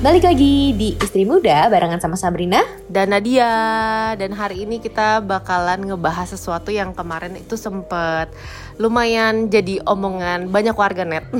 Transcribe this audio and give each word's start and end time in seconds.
Balik 0.00 0.32
lagi 0.32 0.72
di 0.72 0.96
Istri 0.96 1.28
Muda 1.28 1.68
barengan 1.68 2.00
sama 2.00 2.16
Sabrina 2.16 2.64
dan 2.88 3.12
Nadia 3.12 3.52
dan 4.16 4.32
hari 4.32 4.64
ini 4.64 4.80
kita 4.80 5.20
bakalan 5.20 5.84
ngebahas 5.84 6.24
sesuatu 6.24 6.72
yang 6.72 6.96
kemarin 6.96 7.36
itu 7.36 7.52
sempet 7.60 8.32
lumayan 8.80 9.52
jadi 9.52 9.84
omongan 9.84 10.48
banyak 10.48 10.72
warga 10.72 11.04
net. 11.04 11.28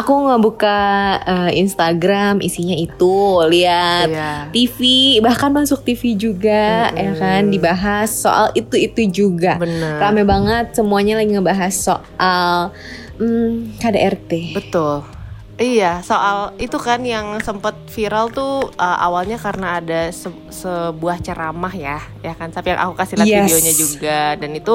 Aku 0.00 0.12
ngebuka 0.24 0.80
uh, 1.20 1.50
Instagram 1.52 2.40
isinya 2.40 2.80
itu 2.80 3.44
lihat 3.44 4.08
iya. 4.08 4.32
TV 4.48 4.80
bahkan 5.20 5.52
masuk 5.52 5.84
TV 5.84 6.16
juga 6.16 6.88
mm 6.88 6.96
-hmm. 6.96 7.04
ya 7.04 7.12
kan 7.20 7.42
dibahas 7.52 8.08
soal 8.08 8.56
itu 8.56 8.72
itu 8.80 9.04
juga. 9.12 9.60
Bener. 9.60 10.00
Rame 10.00 10.24
banget 10.24 10.72
semuanya 10.72 11.20
lagi 11.20 11.28
ngebahas 11.28 11.76
soal 11.76 12.72
um, 13.20 13.68
KDRT. 13.76 14.56
Betul 14.56 15.17
Iya, 15.58 16.06
soal 16.06 16.54
itu 16.62 16.78
kan 16.78 17.02
yang 17.02 17.42
sempat 17.42 17.74
viral 17.90 18.30
tuh 18.30 18.70
uh, 18.78 18.98
awalnya 19.02 19.34
karena 19.42 19.82
ada 19.82 20.06
se 20.14 20.30
sebuah 20.54 21.18
ceramah 21.18 21.74
ya, 21.74 21.98
ya 22.22 22.38
kan. 22.38 22.54
Tapi 22.54 22.70
yang 22.70 22.80
aku 22.86 22.94
kasih 22.94 23.14
lihat 23.18 23.26
yes. 23.26 23.42
videonya 23.50 23.74
juga 23.74 24.20
dan 24.38 24.50
itu 24.54 24.74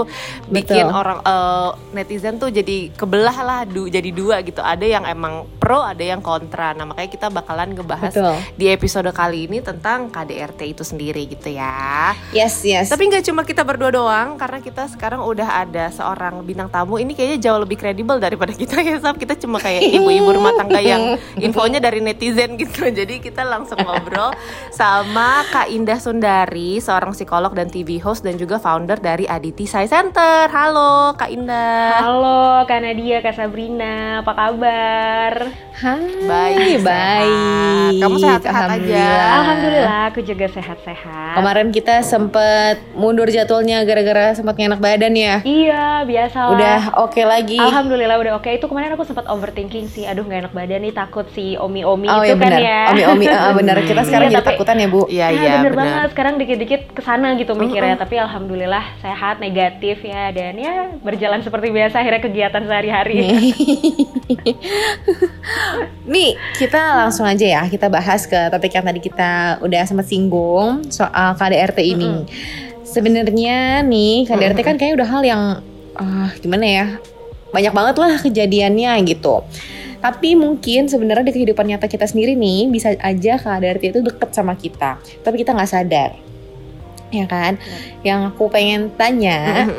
bikin 0.52 0.86
Betul. 0.92 1.00
orang 1.00 1.20
uh, 1.24 1.72
netizen 1.96 2.36
tuh 2.36 2.52
jadi 2.52 2.92
kebelah 2.92 3.38
lah, 3.40 3.62
du 3.64 3.88
jadi 3.88 4.10
dua 4.12 4.44
gitu. 4.44 4.60
Ada 4.60 4.84
yang 4.84 5.08
emang 5.08 5.48
pro, 5.62 5.80
ada 5.80 6.04
yang 6.04 6.20
kontra. 6.20 6.76
Nah 6.76 6.84
makanya 6.84 7.08
kita 7.08 7.28
bakalan 7.32 7.72
ngebahas 7.72 8.12
Betul. 8.12 8.36
di 8.60 8.66
episode 8.68 9.08
kali 9.16 9.48
ini 9.48 9.64
tentang 9.64 10.12
KDRT 10.12 10.76
itu 10.76 10.84
sendiri 10.84 11.24
gitu 11.32 11.56
ya. 11.56 12.12
Yes, 12.36 12.60
yes. 12.68 12.92
Tapi 12.92 13.08
nggak 13.08 13.24
cuma 13.32 13.48
kita 13.48 13.64
berdua 13.64 13.88
doang, 13.88 14.36
karena 14.36 14.60
kita 14.60 14.92
sekarang 14.92 15.24
udah 15.24 15.64
ada 15.64 15.88
seorang 15.96 16.44
bintang 16.44 16.68
tamu. 16.68 17.00
Ini 17.00 17.16
kayaknya 17.16 17.40
jauh 17.40 17.60
lebih 17.64 17.80
kredibel 17.80 18.20
daripada 18.20 18.52
kita 18.62 18.84
ya, 18.84 19.00
Sab. 19.00 19.16
Kita 19.16 19.40
cuma 19.40 19.64
kayak 19.64 19.80
ibu-ibu 19.88 20.28
rumah 20.28 20.52
tangga 20.60 20.74
tangga 20.74 20.82
yang 20.82 21.04
infonya 21.46 21.78
dari 21.78 22.02
netizen 22.02 22.58
gitu. 22.58 22.90
Jadi 22.90 23.22
kita 23.22 23.46
langsung 23.46 23.78
ngobrol 23.78 24.34
sama 24.80 25.46
Kak 25.54 25.70
Indah 25.70 26.02
Sundari, 26.02 26.82
seorang 26.82 27.14
psikolog 27.14 27.32
dan 27.34 27.66
TV 27.66 27.98
host 27.98 28.22
dan 28.22 28.38
juga 28.38 28.62
founder 28.62 29.02
dari 29.02 29.26
Aditi 29.26 29.66
Sai 29.66 29.90
Center. 29.90 30.46
Halo 30.54 31.18
Kak 31.18 31.34
Indah. 31.34 31.98
Halo 31.98 32.62
Kak 32.70 32.78
Nadia, 32.78 33.26
Kak 33.26 33.34
Sabrina, 33.34 34.22
apa 34.22 34.38
kabar? 34.38 35.50
Hai, 35.74 36.30
baik, 36.30 36.86
baik. 36.86 37.98
Kamu 37.98 38.22
sehat-sehat 38.22 38.70
aja? 38.78 39.10
Alhamdulillah, 39.42 40.02
aku 40.14 40.22
juga 40.22 40.46
sehat-sehat. 40.46 41.34
Kemarin 41.34 41.74
kita 41.74 42.06
sempet 42.06 42.78
mundur 42.94 43.26
jadwalnya 43.34 43.82
gara-gara 43.82 44.38
sempat 44.38 44.54
enak 44.54 44.78
badan 44.78 45.18
ya? 45.18 45.42
Iya, 45.42 46.06
biasa 46.06 46.38
Udah 46.54 46.80
oke 47.02 47.18
okay 47.18 47.26
lagi? 47.26 47.58
Alhamdulillah 47.58 48.22
udah 48.22 48.34
oke. 48.38 48.46
Okay. 48.46 48.62
Itu 48.62 48.70
kemarin 48.70 48.94
aku 48.94 49.10
sempat 49.10 49.26
overthinking 49.26 49.90
sih, 49.90 50.06
aduh 50.06 50.22
nggak 50.22 50.46
enak 50.46 50.54
badan 50.54 50.86
nih 50.86 50.94
takut 50.94 51.26
si 51.34 51.58
omi-omi 51.58 52.06
oh, 52.06 52.22
itu 52.22 52.30
iya, 52.30 52.36
kan 52.38 52.46
bener. 52.46 52.62
ya. 52.62 52.82
Omi-omi 52.94 53.26
uh, 53.26 53.54
benar 53.58 53.78
kita 53.90 54.02
sekarang 54.06 54.30
iya, 54.30 54.38
jadi 54.38 54.46
takutan 54.54 54.78
ya, 54.78 54.88
Bu. 54.94 55.02
Iya, 55.10 55.28
iya, 55.34 55.42
bener, 55.42 55.58
bener 55.58 55.74
banget. 55.82 56.08
Sekarang 56.14 56.34
dikit-dikit 56.38 56.82
ke 56.94 57.02
sana 57.02 57.23
gitu 57.40 57.56
mikirnya, 57.56 57.96
uh, 57.96 57.98
uh. 57.98 58.04
tapi 58.04 58.16
alhamdulillah 58.20 58.86
sehat, 59.00 59.40
negatif 59.40 60.04
ya 60.04 60.30
dan 60.36 60.60
ya 60.60 60.92
berjalan 61.00 61.40
seperti 61.40 61.72
biasa 61.72 62.04
akhirnya 62.04 62.22
kegiatan 62.22 62.64
sehari-hari. 62.68 63.18
nih, 66.04 66.36
kita 66.62 66.82
langsung 67.08 67.24
aja 67.24 67.46
ya 67.48 67.64
kita 67.72 67.88
bahas 67.88 68.28
ke 68.28 68.52
topik 68.52 68.76
yang 68.76 68.84
tadi 68.84 69.00
kita 69.00 69.64
udah 69.64 69.82
sempat 69.88 70.12
singgung 70.12 70.84
soal 70.92 71.40
KDRT 71.40 71.80
ini. 71.88 72.12
Uh, 72.12 72.28
uh. 72.28 72.82
Sebenarnya 72.84 73.82
nih 73.88 74.28
KDRT 74.28 74.60
kan 74.60 74.76
kayaknya 74.76 74.96
udah 75.00 75.10
hal 75.10 75.22
yang 75.24 75.42
uh, 75.96 76.30
gimana 76.44 76.66
ya? 76.68 76.86
Banyak 77.56 77.74
banget 77.74 77.96
lah 77.96 78.14
kejadiannya 78.20 78.92
gitu. 79.08 79.40
Tapi 80.04 80.36
mungkin 80.36 80.92
sebenarnya 80.92 81.32
di 81.32 81.34
kehidupan 81.40 81.64
nyata 81.64 81.88
kita 81.88 82.04
sendiri 82.04 82.36
nih 82.36 82.68
bisa 82.68 82.92
aja 83.00 83.40
KDRT 83.40 83.84
itu 83.96 84.00
deket 84.04 84.36
sama 84.36 84.52
kita, 84.60 85.00
tapi 85.24 85.40
kita 85.40 85.56
nggak 85.56 85.72
sadar 85.72 86.33
ya 87.14 87.26
kan? 87.30 87.62
Ya. 87.62 87.78
Yang 88.14 88.20
aku 88.34 88.50
pengen 88.50 88.90
tanya 88.98 89.70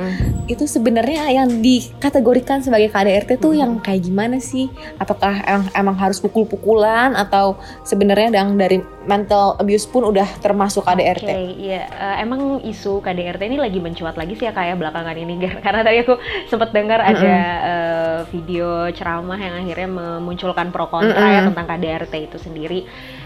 itu 0.44 0.68
sebenarnya 0.68 1.32
yang 1.32 1.48
dikategorikan 1.64 2.60
sebagai 2.60 2.92
KDRT 2.92 3.40
tuh 3.40 3.56
yang 3.56 3.80
kayak 3.80 4.04
gimana 4.04 4.36
sih? 4.36 4.68
Apakah 5.00 5.40
emang, 5.44 5.68
emang 5.72 5.96
harus 5.96 6.20
pukul-pukulan 6.20 7.16
atau 7.16 7.56
sebenarnya 7.80 8.44
yang 8.44 8.52
dari 8.60 8.84
mental 9.08 9.56
abuse 9.56 9.88
pun 9.88 10.04
udah 10.04 10.28
termasuk 10.44 10.84
KDRT? 10.84 11.24
Oke, 11.24 11.32
okay, 11.32 11.48
iya. 11.56 11.88
Uh, 11.96 12.16
emang 12.20 12.40
isu 12.60 13.00
KDRT 13.00 13.48
ini 13.48 13.56
lagi 13.56 13.80
mencuat 13.80 14.20
lagi 14.20 14.36
sih 14.36 14.44
ya 14.44 14.52
kayak 14.52 14.76
belakangan 14.76 15.16
ini 15.16 15.40
karena 15.64 15.80
tadi 15.80 16.04
aku 16.04 16.14
sempat 16.52 16.76
dengar 16.76 17.00
mm 17.00 17.06
-hmm. 17.08 17.16
ada 17.16 17.36
uh, 17.64 18.18
video 18.28 18.92
ceramah 18.92 19.40
yang 19.40 19.54
akhirnya 19.64 19.88
memunculkan 19.88 20.68
pro 20.68 20.92
kontra 20.92 21.16
mm 21.16 21.24
-hmm. 21.24 21.36
ya 21.36 21.40
tentang 21.48 21.66
KDRT 21.72 22.14
itu 22.28 22.36
sendiri 22.36 22.80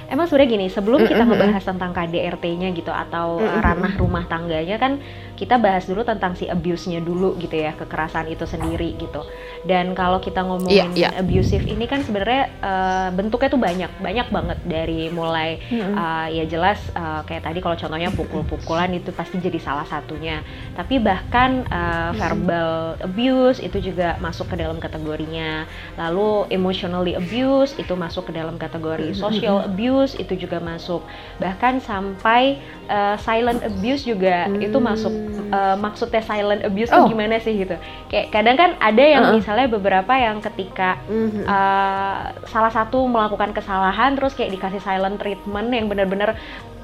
emang 0.08 0.24
sebenarnya 0.24 0.50
gini 0.56 0.66
sebelum 0.72 1.04
kita 1.04 1.22
ngebahas 1.28 1.62
tentang 1.62 1.92
KDRT-nya 1.92 2.68
gitu 2.72 2.88
atau 2.88 3.38
uh, 3.38 3.60
ranah 3.60 3.92
rumah 4.00 4.24
tangganya 4.24 4.80
kan 4.80 4.96
kita 5.36 5.60
bahas 5.60 5.84
dulu 5.84 6.02
tentang 6.02 6.34
si 6.34 6.48
abuse-nya 6.48 7.04
dulu 7.08 7.40
gitu 7.40 7.56
ya 7.56 7.72
kekerasan 7.72 8.28
itu 8.28 8.44
sendiri 8.44 8.92
gitu. 9.00 9.24
Dan 9.64 9.96
kalau 9.96 10.20
kita 10.20 10.44
ngomongin 10.44 10.92
yeah, 10.92 11.08
yeah. 11.08 11.20
abusive 11.24 11.64
ini 11.64 11.88
kan 11.88 12.04
sebenarnya 12.04 12.52
uh, 12.60 13.08
bentuknya 13.16 13.48
tuh 13.48 13.60
banyak 13.60 13.92
banyak 14.04 14.28
banget. 14.28 14.58
Dari 14.68 15.08
mulai 15.08 15.56
mm-hmm. 15.64 15.94
uh, 15.96 16.28
ya 16.28 16.44
jelas 16.44 16.76
uh, 16.92 17.24
kayak 17.24 17.48
tadi 17.48 17.64
kalau 17.64 17.76
contohnya 17.80 18.12
pukul-pukulan 18.12 18.92
itu 18.92 19.08
pasti 19.16 19.40
jadi 19.40 19.56
salah 19.56 19.88
satunya. 19.88 20.44
Tapi 20.76 21.00
bahkan 21.00 21.64
uh, 21.72 22.12
verbal 22.12 23.00
abuse 23.00 23.64
itu 23.64 23.80
juga 23.80 24.20
masuk 24.20 24.52
ke 24.52 24.56
dalam 24.60 24.76
kategorinya. 24.76 25.64
Lalu 25.96 26.52
emotionally 26.52 27.16
abuse 27.16 27.72
itu 27.80 27.96
masuk 27.96 28.28
ke 28.28 28.32
dalam 28.36 28.60
kategori 28.60 29.16
social 29.16 29.64
abuse 29.64 30.18
itu 30.18 30.36
juga 30.36 30.60
masuk. 30.60 31.00
Bahkan 31.40 31.80
sampai 31.80 32.60
uh, 32.88 33.16
silent 33.20 33.60
abuse 33.62 34.02
juga 34.02 34.48
hmm. 34.48 34.64
itu 34.64 34.78
masuk 34.80 35.12
uh, 35.52 35.76
maksudnya 35.78 36.24
silent 36.24 36.64
abuse 36.64 36.90
oh. 36.90 37.06
gimana 37.06 37.38
sih 37.38 37.54
gitu 37.54 37.76
kayak 38.08 38.32
kadang 38.32 38.56
kan 38.56 38.70
ada 38.80 39.04
yang 39.04 39.22
uh 39.24 39.28
-uh. 39.32 39.36
misalnya 39.36 39.68
beberapa 39.68 40.12
yang 40.16 40.40
ketika 40.42 40.98
uh, 41.46 42.32
salah 42.48 42.72
satu 42.72 43.04
melakukan 43.06 43.52
kesalahan 43.54 44.16
terus 44.16 44.34
kayak 44.34 44.56
dikasih 44.56 44.82
silent 44.82 45.20
treatment 45.20 45.68
yang 45.70 45.86
benar-benar 45.86 46.34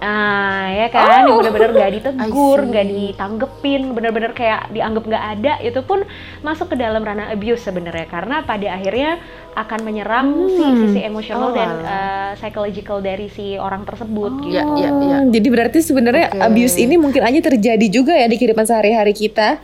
Ah 0.03 0.69
ya 0.75 0.87
kan, 0.91 1.31
oh. 1.31 1.41
benar-benar 1.41 1.71
nggak 1.71 1.93
ditegur, 1.97 2.61
nggak 2.67 2.87
ditanggepin, 2.91 3.83
benar-benar 3.95 4.33
kayak 4.37 4.69
dianggap 4.75 5.07
nggak 5.07 5.25
ada, 5.39 5.53
itu 5.63 5.81
pun 5.87 6.03
masuk 6.43 6.75
ke 6.75 6.77
dalam 6.77 7.01
ranah 7.01 7.31
abuse 7.31 7.65
sebenarnya 7.65 8.11
karena 8.11 8.43
pada 8.43 8.75
akhirnya 8.75 9.23
akan 9.55 9.81
menyerang 9.87 10.29
hmm. 10.35 10.51
si 10.51 10.67
sisi 10.83 11.01
emosional 11.07 11.55
oh, 11.55 11.57
dan 11.57 11.71
uh, 11.87 12.31
psychological 12.37 12.99
dari 13.01 13.31
si 13.31 13.55
orang 13.55 13.87
tersebut. 13.87 14.33
Oh. 14.35 14.43
Gitu. 14.45 14.59
Ya, 14.59 14.65
ya, 14.77 14.91
ya. 14.93 15.19
Jadi 15.31 15.49
berarti 15.49 15.79
sebenarnya 15.81 16.27
okay. 16.35 16.43
abuse 16.43 16.77
ini 16.77 16.95
mungkin 16.99 17.23
aja 17.23 17.41
terjadi 17.41 17.87
juga 17.89 18.13
ya 18.19 18.27
di 18.27 18.37
kehidupan 18.37 18.67
sehari-hari 18.67 19.15
kita, 19.15 19.63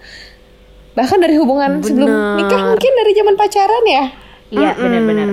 bahkan 0.94 1.18
dari 1.18 1.36
hubungan 1.36 1.82
Bener. 1.82 1.86
sebelum 1.90 2.10
nikah 2.38 2.62
mungkin 2.70 2.92
dari 2.96 3.12
zaman 3.18 3.34
pacaran 3.34 3.84
ya. 3.84 4.04
Iya, 4.50 4.70
mm 4.70 4.74
-hmm. 4.74 4.82
benar-benar. 4.82 5.28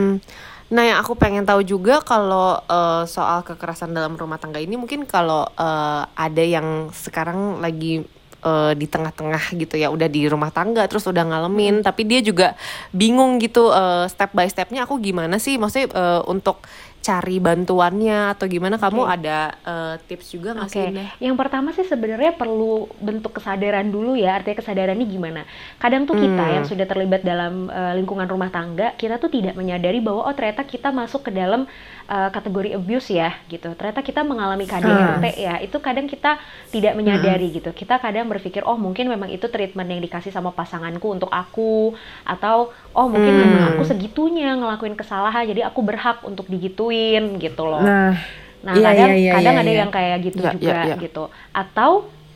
Nah, 0.67 0.83
yang 0.83 1.00
aku 1.00 1.16
pengen 1.16 1.47
tahu 1.47 1.63
juga 1.63 2.03
kalau 2.03 2.59
uh, 2.67 3.07
soal 3.07 3.39
kekerasan 3.47 3.95
dalam 3.95 4.19
rumah 4.19 4.35
tangga 4.35 4.59
ini 4.59 4.75
mungkin 4.75 5.07
kalau 5.07 5.47
uh, 5.55 6.03
ada 6.11 6.44
yang 6.44 6.91
sekarang 6.91 7.63
lagi 7.63 8.03
uh, 8.44 8.75
di 8.75 8.83
tengah-tengah 8.83 9.55
gitu 9.55 9.79
ya, 9.79 9.88
udah 9.88 10.11
di 10.11 10.28
rumah 10.28 10.51
tangga 10.51 10.83
terus 10.91 11.07
udah 11.07 11.23
ngalamin, 11.23 11.79
hmm. 11.79 11.85
tapi 11.88 12.03
dia 12.03 12.19
juga 12.19 12.59
bingung 12.91 13.39
gitu 13.39 13.72
uh, 13.72 14.11
step 14.11 14.35
by 14.35 14.44
stepnya 14.51 14.83
aku 14.83 15.00
gimana 15.00 15.39
sih, 15.39 15.55
maksudnya 15.55 15.88
uh, 15.95 16.22
untuk 16.28 16.59
cari 17.07 17.40
bantuannya 17.40 18.35
atau 18.35 18.51
gimana 18.51 18.75
kamu 18.75 19.07
ada 19.07 19.56
uh, 19.63 19.95
tips 20.12 20.35
juga 20.35 20.51
nggak 20.59 20.68
okay. 20.68 20.91
sih? 20.91 21.23
Yang 21.23 21.35
pertama 21.40 21.72
sih 21.72 21.88
sebenarnya 21.88 22.35
perlu 22.35 22.91
bentuk 23.00 23.40
kesadaran 23.40 23.88
dulu 23.88 24.19
ya 24.19 24.35
artinya 24.35 24.59
kesadaran 24.59 25.00
ini 25.00 25.16
gimana? 25.16 25.47
Kadang 25.79 26.03
tuh 26.03 26.19
kita 26.19 26.44
hmm. 26.44 26.56
yang 26.59 26.66
sudah 26.67 26.84
terlibat 26.84 27.23
dalam 27.23 27.72
uh, 27.72 27.96
lingkungan 27.96 28.28
rumah 28.28 28.51
tangga 28.51 28.91
kita 29.00 29.23
tuh 29.23 29.31
tidak 29.31 29.56
menyadari 29.56 30.03
bahwa 30.03 30.28
oh 30.28 30.35
ternyata 30.35 30.67
kita 30.67 30.91
masuk 30.91 31.23
ke 31.23 31.31
dalam 31.31 31.64
uh, 32.11 32.29
kategori 32.35 32.76
abuse 32.76 33.16
ya 33.16 33.40
gitu. 33.47 33.72
Ternyata 33.79 34.03
kita 34.03 34.28
mengalami 34.28 34.67
KDRT 34.67 35.26
hmm. 35.31 35.40
ya. 35.40 35.55
Itu 35.64 35.79
kadang 35.79 36.11
kita 36.11 36.35
tidak 36.76 36.91
menyadari 36.99 37.47
hmm. 37.47 37.55
gitu. 37.64 37.70
Kita 37.72 38.03
kadang 38.03 38.28
berpikir 38.28 38.67
oh 38.67 38.76
mungkin 38.76 39.08
memang 39.08 39.31
itu 39.31 39.47
treatment 39.47 39.87
yang 39.87 40.03
dikasih 40.03 40.35
sama 40.35 40.52
pasanganku 40.52 41.08
untuk 41.08 41.31
aku 41.31 41.96
atau 42.28 42.76
oh 42.93 43.07
mungkin 43.11 43.34
hmm. 43.34 43.41
memang 43.43 43.63
aku 43.75 43.84
segitunya 43.87 44.55
ngelakuin 44.55 44.95
kesalahan 44.95 45.43
jadi 45.47 45.67
aku 45.67 45.79
berhak 45.84 46.23
untuk 46.23 46.47
digituin 46.47 47.39
gitu 47.39 47.63
loh. 47.67 47.84
Nah, 47.84 48.16
nah 48.63 48.73
iya, 48.75 48.87
kadang 48.91 49.09
iya, 49.11 49.17
iya, 49.17 49.31
kadang 49.39 49.55
iya, 49.55 49.63
ada 49.63 49.72
iya. 49.72 49.79
yang 49.79 49.91
kayak 49.91 50.17
gitu 50.23 50.41
iya, 50.43 50.51
juga 50.53 50.67
iya, 50.67 50.84
iya. 50.84 50.95
gitu. 50.99 51.23
Atau 51.51 51.91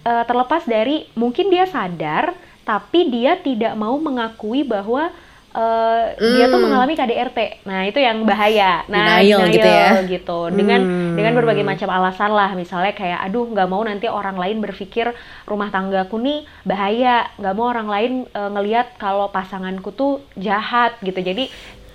uh, 0.05 0.23
terlepas 0.25 0.63
dari 0.65 1.07
mungkin 1.13 1.49
dia 1.49 1.65
sadar 1.69 2.33
tapi 2.61 3.09
dia 3.09 3.35
tidak 3.41 3.73
mau 3.73 3.97
mengakui 3.97 4.61
bahwa 4.61 5.09
uh, 5.55 6.15
mm. 6.15 6.33
dia 6.35 6.45
tuh 6.47 6.59
hmm. 6.59 6.65
mengalami 6.67 6.93
KDRT. 6.95 7.39
Nah, 7.67 7.79
itu 7.87 7.99
yang 7.99 8.23
bahaya. 8.23 8.83
Nah, 8.87 9.19
denial, 9.19 9.47
denial 9.47 9.53
gitu 9.53 9.69
ya. 9.69 9.89
gitu. 10.07 10.39
Dengan 10.51 10.79
mm. 10.81 11.13
dengan 11.19 11.33
berbagai 11.35 11.65
macam 11.65 11.89
alasan 11.91 12.31
lah, 12.31 12.51
misalnya 12.55 12.93
kayak 12.95 13.19
aduh 13.27 13.47
nggak 13.51 13.67
mau 13.67 13.81
nanti 13.83 14.07
orang 14.07 14.39
lain 14.39 14.63
berpikir 14.63 15.11
rumah 15.45 15.69
tanggaku 15.69 16.17
nih 16.19 16.47
bahaya, 16.63 17.27
nggak 17.39 17.55
mau 17.55 17.67
orang 17.71 17.87
lain 17.87 18.11
uh, 18.31 18.49
ngelihat 18.51 18.95
kalau 18.95 19.27
pasanganku 19.29 19.91
tuh 19.91 20.23
jahat 20.39 20.95
gitu. 21.03 21.19
Jadi 21.19 21.51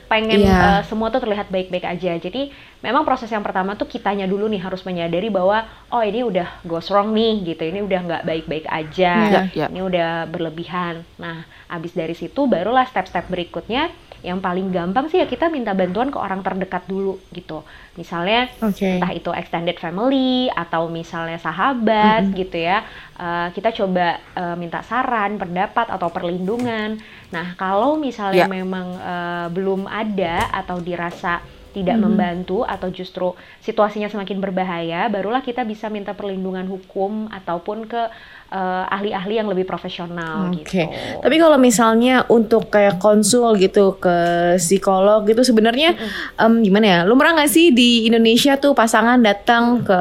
pengen 0.06 0.46
yeah. 0.46 0.80
uh, 0.80 0.82
semua 0.86 1.10
tuh 1.10 1.22
terlihat 1.22 1.50
baik-baik 1.50 1.82
aja. 1.82 2.14
Jadi 2.18 2.54
memang 2.82 3.02
proses 3.02 3.26
yang 3.30 3.42
pertama 3.42 3.74
tuh 3.74 3.90
kitanya 3.90 4.24
dulu 4.30 4.46
nih 4.46 4.62
harus 4.62 4.86
menyadari 4.86 5.26
bahwa 5.28 5.66
oh 5.90 6.02
ini 6.02 6.22
udah 6.22 6.62
goes 6.62 6.86
wrong 6.90 7.10
nih 7.10 7.54
gitu, 7.54 7.62
ini 7.66 7.82
udah 7.82 8.00
nggak 8.06 8.22
baik-baik 8.22 8.66
aja, 8.70 9.14
yeah, 9.30 9.44
yeah. 9.52 9.68
ini 9.68 9.82
udah 9.82 10.30
berlebihan. 10.30 11.02
Nah, 11.18 11.42
abis 11.66 11.92
dari 11.92 12.14
situ 12.14 12.46
barulah 12.46 12.86
step-step 12.86 13.26
berikutnya 13.26 13.90
yang 14.26 14.42
paling 14.42 14.74
gampang 14.74 15.06
sih 15.06 15.22
ya 15.22 15.30
kita 15.30 15.46
minta 15.46 15.70
bantuan 15.70 16.10
ke 16.10 16.18
orang 16.18 16.42
terdekat 16.42 16.82
dulu 16.90 17.22
gitu. 17.30 17.62
Misalnya 17.94 18.50
okay. 18.58 18.98
entah 18.98 19.14
itu 19.14 19.30
extended 19.30 19.78
family 19.78 20.50
atau 20.50 20.90
misalnya 20.90 21.38
sahabat 21.38 22.26
mm 22.26 22.30
-hmm. 22.34 22.38
gitu 22.42 22.58
ya. 22.58 22.82
Uh, 23.14 23.48
kita 23.54 23.70
coba 23.70 24.18
uh, 24.34 24.58
minta 24.58 24.82
saran, 24.82 25.38
pendapat 25.38 25.86
atau 25.94 26.10
perlindungan. 26.10 26.98
Nah, 27.30 27.54
kalau 27.54 27.94
misalnya 27.94 28.50
yeah. 28.50 28.50
memang 28.50 28.86
uh, 28.98 29.46
belum 29.54 29.86
ada 29.86 30.50
atau 30.50 30.82
dirasa 30.82 31.38
tidak 31.70 31.94
mm 31.94 32.02
-hmm. 32.02 32.10
membantu 32.10 32.58
atau 32.66 32.88
justru 32.90 33.30
situasinya 33.62 34.10
semakin 34.10 34.42
berbahaya, 34.42 35.06
barulah 35.06 35.46
kita 35.46 35.62
bisa 35.62 35.86
minta 35.86 36.18
perlindungan 36.18 36.66
hukum 36.66 37.30
ataupun 37.30 37.86
ke 37.86 38.02
uh, 38.50 38.84
ahli-ahli 38.90 39.40
yang 39.42 39.48
lebih 39.50 39.66
profesional 39.66 40.50
okay. 40.52 40.86
gitu. 40.86 41.22
Tapi 41.22 41.36
kalau 41.38 41.58
misalnya 41.58 42.26
untuk 42.30 42.70
kayak 42.70 43.02
konsul 43.02 43.58
gitu 43.58 43.98
ke 43.98 44.16
psikolog 44.60 45.26
gitu 45.26 45.42
sebenarnya 45.42 45.94
mm 45.94 45.98
-hmm. 45.98 46.42
um, 46.42 46.54
gimana 46.62 46.86
ya? 46.86 46.98
Lu 47.08 47.18
merah 47.18 47.34
nggak 47.38 47.50
sih 47.50 47.74
di 47.74 48.06
Indonesia 48.06 48.58
tuh 48.58 48.76
pasangan 48.76 49.18
datang 49.18 49.82
ke 49.82 50.00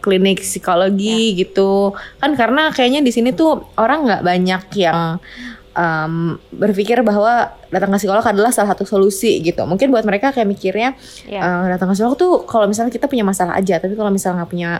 klinik 0.00 0.40
psikologi 0.40 1.34
yeah. 1.34 1.38
gitu? 1.44 1.92
Kan 2.20 2.36
karena 2.38 2.72
kayaknya 2.72 3.04
di 3.04 3.12
sini 3.12 3.32
tuh 3.36 3.68
orang 3.76 4.08
nggak 4.08 4.22
banyak 4.24 4.62
yang 4.80 5.20
um, 5.78 6.36
berpikir 6.50 7.00
bahwa 7.06 7.54
datang 7.70 7.94
ke 7.94 7.98
psikolog 8.02 8.24
adalah 8.24 8.50
salah 8.50 8.74
satu 8.74 8.88
solusi 8.88 9.38
gitu. 9.44 9.62
Mungkin 9.68 9.92
buat 9.94 10.02
mereka 10.02 10.34
kayak 10.34 10.48
mikirnya 10.48 10.98
yeah. 11.28 11.38
Iya. 11.38 11.40
uh, 11.44 11.64
datang 11.76 11.92
ke 11.92 11.94
psikolog 11.94 12.16
tuh 12.18 12.32
kalau 12.48 12.66
misalnya 12.66 12.90
kita 12.90 13.06
punya 13.06 13.22
masalah 13.22 13.54
aja, 13.54 13.78
tapi 13.78 13.94
kalau 13.94 14.10
misalnya 14.10 14.42
nggak 14.42 14.50
punya 14.50 14.70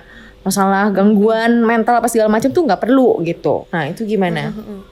masalah 0.48 0.88
gangguan 0.88 1.60
mental 1.60 2.00
apa 2.00 2.08
segala 2.08 2.32
macam 2.32 2.48
tuh 2.48 2.64
nggak 2.64 2.80
perlu 2.80 3.20
gitu. 3.28 3.68
Nah 3.68 3.92
itu 3.92 4.08
gimana? 4.08 4.50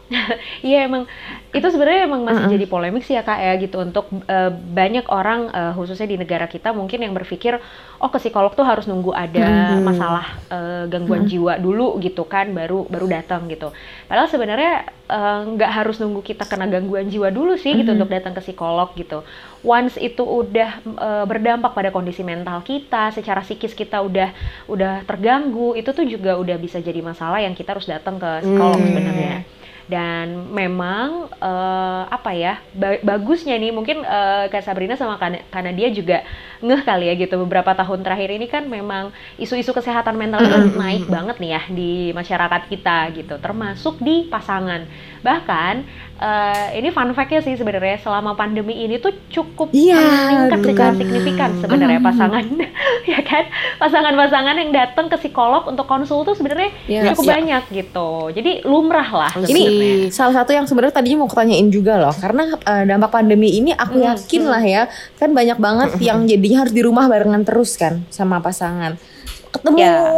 Iya 0.63 0.87
emang 0.87 1.11
itu 1.51 1.67
sebenarnya 1.67 2.07
emang 2.07 2.23
masih 2.23 2.43
uh 2.43 2.47
-uh. 2.47 2.55
jadi 2.55 2.67
polemik 2.69 3.03
sih 3.03 3.19
ya 3.19 3.27
kak 3.27 3.41
ya 3.41 3.53
gitu 3.59 3.81
untuk 3.83 4.07
uh, 4.29 4.51
banyak 4.53 5.09
orang 5.11 5.51
uh, 5.51 5.73
khususnya 5.75 6.07
di 6.07 6.21
negara 6.21 6.47
kita 6.47 6.71
mungkin 6.71 7.01
yang 7.03 7.11
berpikir 7.11 7.59
oh 7.97 8.11
ke 8.13 8.19
psikolog 8.21 8.53
tuh 8.53 8.63
harus 8.63 8.85
nunggu 8.85 9.11
ada 9.17 9.75
hmm. 9.75 9.83
masalah 9.83 10.27
uh, 10.53 10.85
gangguan 10.87 11.25
hmm. 11.25 11.31
jiwa 11.33 11.55
dulu 11.59 11.97
gitu 11.99 12.29
kan 12.29 12.53
baru 12.53 12.85
baru 12.87 13.09
datang 13.09 13.49
gitu. 13.49 13.73
Padahal 14.07 14.29
sebenarnya 14.31 14.87
nggak 15.57 15.71
uh, 15.71 15.75
harus 15.75 15.97
nunggu 16.03 16.23
kita 16.23 16.45
kena 16.47 16.71
gangguan 16.71 17.09
jiwa 17.09 17.33
dulu 17.33 17.59
sih 17.59 17.73
hmm. 17.73 17.81
gitu 17.83 17.91
untuk 17.99 18.11
datang 18.13 18.37
ke 18.37 18.43
psikolog 18.45 18.93
gitu. 18.95 19.27
Once 19.67 19.99
itu 19.99 20.23
udah 20.23 20.71
uh, 20.95 21.25
berdampak 21.27 21.75
pada 21.75 21.91
kondisi 21.91 22.23
mental 22.23 22.63
kita, 22.63 23.11
secara 23.11 23.43
psikis 23.43 23.75
kita 23.75 23.99
udah 23.99 24.31
udah 24.71 25.03
terganggu, 25.03 25.75
itu 25.75 25.91
tuh 25.91 26.07
juga 26.07 26.39
udah 26.39 26.55
bisa 26.55 26.79
jadi 26.79 27.03
masalah 27.03 27.43
yang 27.43 27.59
kita 27.59 27.75
harus 27.75 27.91
datang 27.91 28.23
ke 28.23 28.47
psikolog 28.47 28.79
hmm. 28.79 28.87
sebenarnya 28.87 29.56
dan 29.87 30.51
memang 30.51 31.31
uh, 31.39 32.03
apa 32.11 32.35
ya 32.35 32.59
ba 32.75 32.99
bagusnya 33.07 33.55
nih 33.55 33.71
mungkin 33.71 34.03
uh, 34.03 34.51
Kak 34.51 34.67
Sabrina 34.67 34.99
sama 34.99 35.15
karena 35.23 35.71
dia 35.71 35.89
juga 35.95 36.27
ngeh 36.63 36.83
kali 36.83 37.07
ya 37.13 37.15
gitu. 37.15 37.37
Beberapa 37.45 37.77
tahun 37.77 38.03
terakhir 38.03 38.31
ini 38.33 38.47
kan 38.49 38.65
memang 38.67 39.13
isu-isu 39.37 39.71
kesehatan 39.71 40.17
mental 40.17 40.43
itu 40.45 40.59
naik 40.75 41.05
banget 41.07 41.37
nih 41.39 41.51
ya 41.55 41.63
di 41.69 41.93
masyarakat 42.17 42.63
kita 42.71 43.13
gitu. 43.15 43.35
Termasuk 43.39 44.01
di 44.01 44.27
pasangan. 44.27 44.89
Bahkan 45.21 45.75
uh, 46.23 46.67
ini 46.77 46.89
fun 46.95 47.13
fact-nya 47.13 47.43
sih 47.45 47.59
sebenarnya 47.59 48.01
selama 48.01 48.39
pandemi 48.39 48.85
ini 48.85 48.97
tuh 48.97 49.13
cukup 49.29 49.73
yeah, 49.75 50.49
meningkat 50.49 50.61
secara 50.73 50.93
signifikan 50.97 51.51
sebenarnya 51.61 52.01
pasangan. 52.01 52.45
Ya 53.07 53.23
kan? 53.23 53.47
Pasangan-pasangan 53.79 54.59
yang 54.59 54.75
datang 54.75 55.07
ke 55.07 55.15
psikolog 55.15 55.71
untuk 55.71 55.87
konsul 55.87 56.27
tuh 56.27 56.35
sebenarnya 56.35 56.75
yeah, 56.91 57.15
cukup 57.15 57.23
yeah. 57.23 57.35
banyak 57.39 57.63
gitu. 57.71 58.11
Jadi 58.35 58.53
lumrah 58.67 59.07
lah. 59.07 59.33
Ini 59.47 59.63
salah 60.13 60.35
satu 60.43 60.51
yang 60.55 60.67
sebenarnya 60.69 60.95
tadinya 61.01 61.25
mau 61.25 61.29
kutanyain 61.31 61.69
juga 61.71 61.99
loh 61.99 62.15
karena 62.15 62.57
uh, 62.57 62.85
dampak 62.85 63.11
pandemi 63.11 63.57
ini 63.59 63.71
aku 63.73 64.01
hmm, 64.01 64.07
yakin 64.07 64.43
hmm. 64.43 64.53
lah 64.53 64.63
ya 64.65 64.83
kan 65.17 65.31
banyak 65.33 65.59
banget 65.59 65.91
yang 66.09 66.25
jadinya 66.25 66.67
harus 66.67 66.75
di 66.75 66.83
rumah 66.83 67.07
barengan 67.07 67.43
terus 67.43 67.75
kan 67.79 68.05
sama 68.13 68.39
pasangan 68.43 68.99
ketemu 69.57 69.77
ya. 69.81 70.13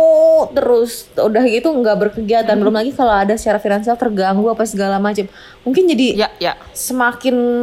terus 0.51 1.07
udah 1.15 1.45
gitu 1.47 1.71
nggak 1.71 1.97
berkegiatan 2.09 2.55
hmm. 2.59 2.63
belum 2.65 2.75
lagi 2.75 2.91
kalau 2.97 3.15
ada 3.15 3.35
secara 3.39 3.63
finansial 3.63 3.95
terganggu 3.95 4.47
apa 4.51 4.67
segala 4.67 4.99
macam 4.99 5.31
mungkin 5.63 5.87
jadi 5.87 6.27
ya, 6.27 6.29
ya. 6.43 6.53
semakin 6.75 7.63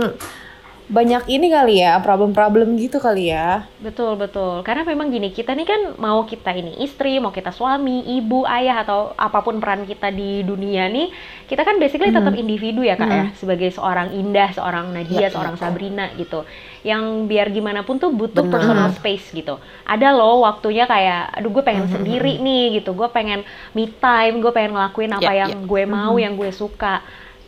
banyak 0.85 1.25
ini 1.25 1.49
kali 1.49 1.81
ya 1.81 1.97
problem-problem 1.97 2.77
gitu 2.77 3.01
kali 3.01 3.33
ya 3.33 3.65
betul 3.81 4.13
betul 4.13 4.61
karena 4.61 4.85
memang 4.85 5.09
gini 5.09 5.33
kita 5.33 5.57
nih 5.57 5.65
kan 5.65 5.81
mau 5.97 6.21
kita 6.29 6.53
ini 6.53 6.77
istri 6.85 7.17
mau 7.17 7.33
kita 7.33 7.49
suami 7.49 8.05
ibu 8.21 8.45
ayah 8.45 8.85
atau 8.85 9.09
apa 9.17 9.41
pun 9.41 9.57
peran 9.57 9.89
kita 9.89 10.13
di 10.13 10.45
dunia 10.45 10.85
nih 10.85 11.09
kita 11.49 11.65
kan 11.65 11.81
basically 11.81 12.13
hmm. 12.13 12.21
tetap 12.21 12.37
individu 12.37 12.85
ya 12.85 12.93
kak 12.93 13.09
ya. 13.09 13.09
hmm. 13.09 13.17
ya 13.17 13.25
sebagai 13.33 13.69
seorang 13.73 14.13
Indah 14.13 14.53
seorang 14.53 14.93
Nadia 14.93 15.25
ya, 15.25 15.29
seorang 15.33 15.57
ya. 15.57 15.61
Sabrina 15.65 16.05
gitu 16.21 16.45
yang 16.85 17.25
biar 17.25 17.49
gimana 17.49 17.81
pun 17.81 17.97
tuh 17.97 18.13
butuh 18.13 18.45
Bener. 18.45 18.53
personal 18.53 18.89
space 18.93 19.33
gitu 19.33 19.57
ada 19.89 20.13
loh 20.13 20.45
waktunya 20.45 20.85
kayak 20.85 21.33
aduh 21.33 21.49
gue 21.49 21.63
pengen 21.65 21.89
hmm. 21.89 21.93
sendiri 21.97 22.37
nih 22.37 22.77
gitu 22.77 22.93
gue 22.93 23.09
pengen 23.09 23.41
me 23.73 23.89
time 23.89 24.37
gue 24.37 24.53
pengen 24.53 24.77
ngelakuin 24.77 25.17
apa 25.17 25.31
ya, 25.33 25.49
yang 25.49 25.51
ya. 25.51 25.65
gue 25.65 25.83
mau 25.89 26.13
hmm. 26.13 26.21
yang 26.21 26.33
gue 26.37 26.53
suka 26.53 27.01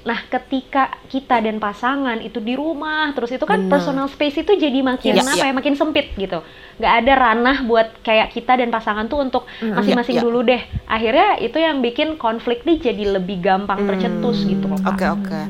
Nah, 0.05 0.23
ketika 0.29 0.94
kita 1.11 1.44
dan 1.44 1.59
pasangan 1.59 2.21
itu 2.23 2.39
di 2.39 2.53
rumah, 2.55 3.11
terus 3.11 3.33
itu 3.33 3.44
kan 3.44 3.65
Bener. 3.65 3.71
personal 3.71 4.07
space 4.07 4.45
itu 4.45 4.55
jadi 4.55 4.79
makin 4.79 5.19
yes, 5.19 5.27
apa 5.27 5.45
ya, 5.49 5.53
makin 5.55 5.75
sempit 5.75 6.13
gitu. 6.15 6.39
Gak 6.77 6.94
ada 7.03 7.13
ranah 7.17 7.57
buat 7.65 8.03
kayak 8.05 8.31
kita 8.31 8.55
dan 8.61 8.69
pasangan 8.71 9.09
tuh 9.11 9.19
untuk 9.19 9.44
masing-masing 9.59 10.21
ya. 10.21 10.23
dulu 10.23 10.47
deh. 10.47 10.61
Akhirnya 10.88 11.41
itu 11.44 11.57
yang 11.57 11.83
bikin 11.83 12.15
konflik 12.15 12.63
nih 12.63 12.79
jadi 12.79 13.19
lebih 13.19 13.41
gampang 13.44 13.83
tercetus 13.83 14.47
gitu 14.47 14.69
Oke, 14.69 14.85
oke. 14.85 14.95
Okay, 14.95 15.09
okay. 15.11 15.44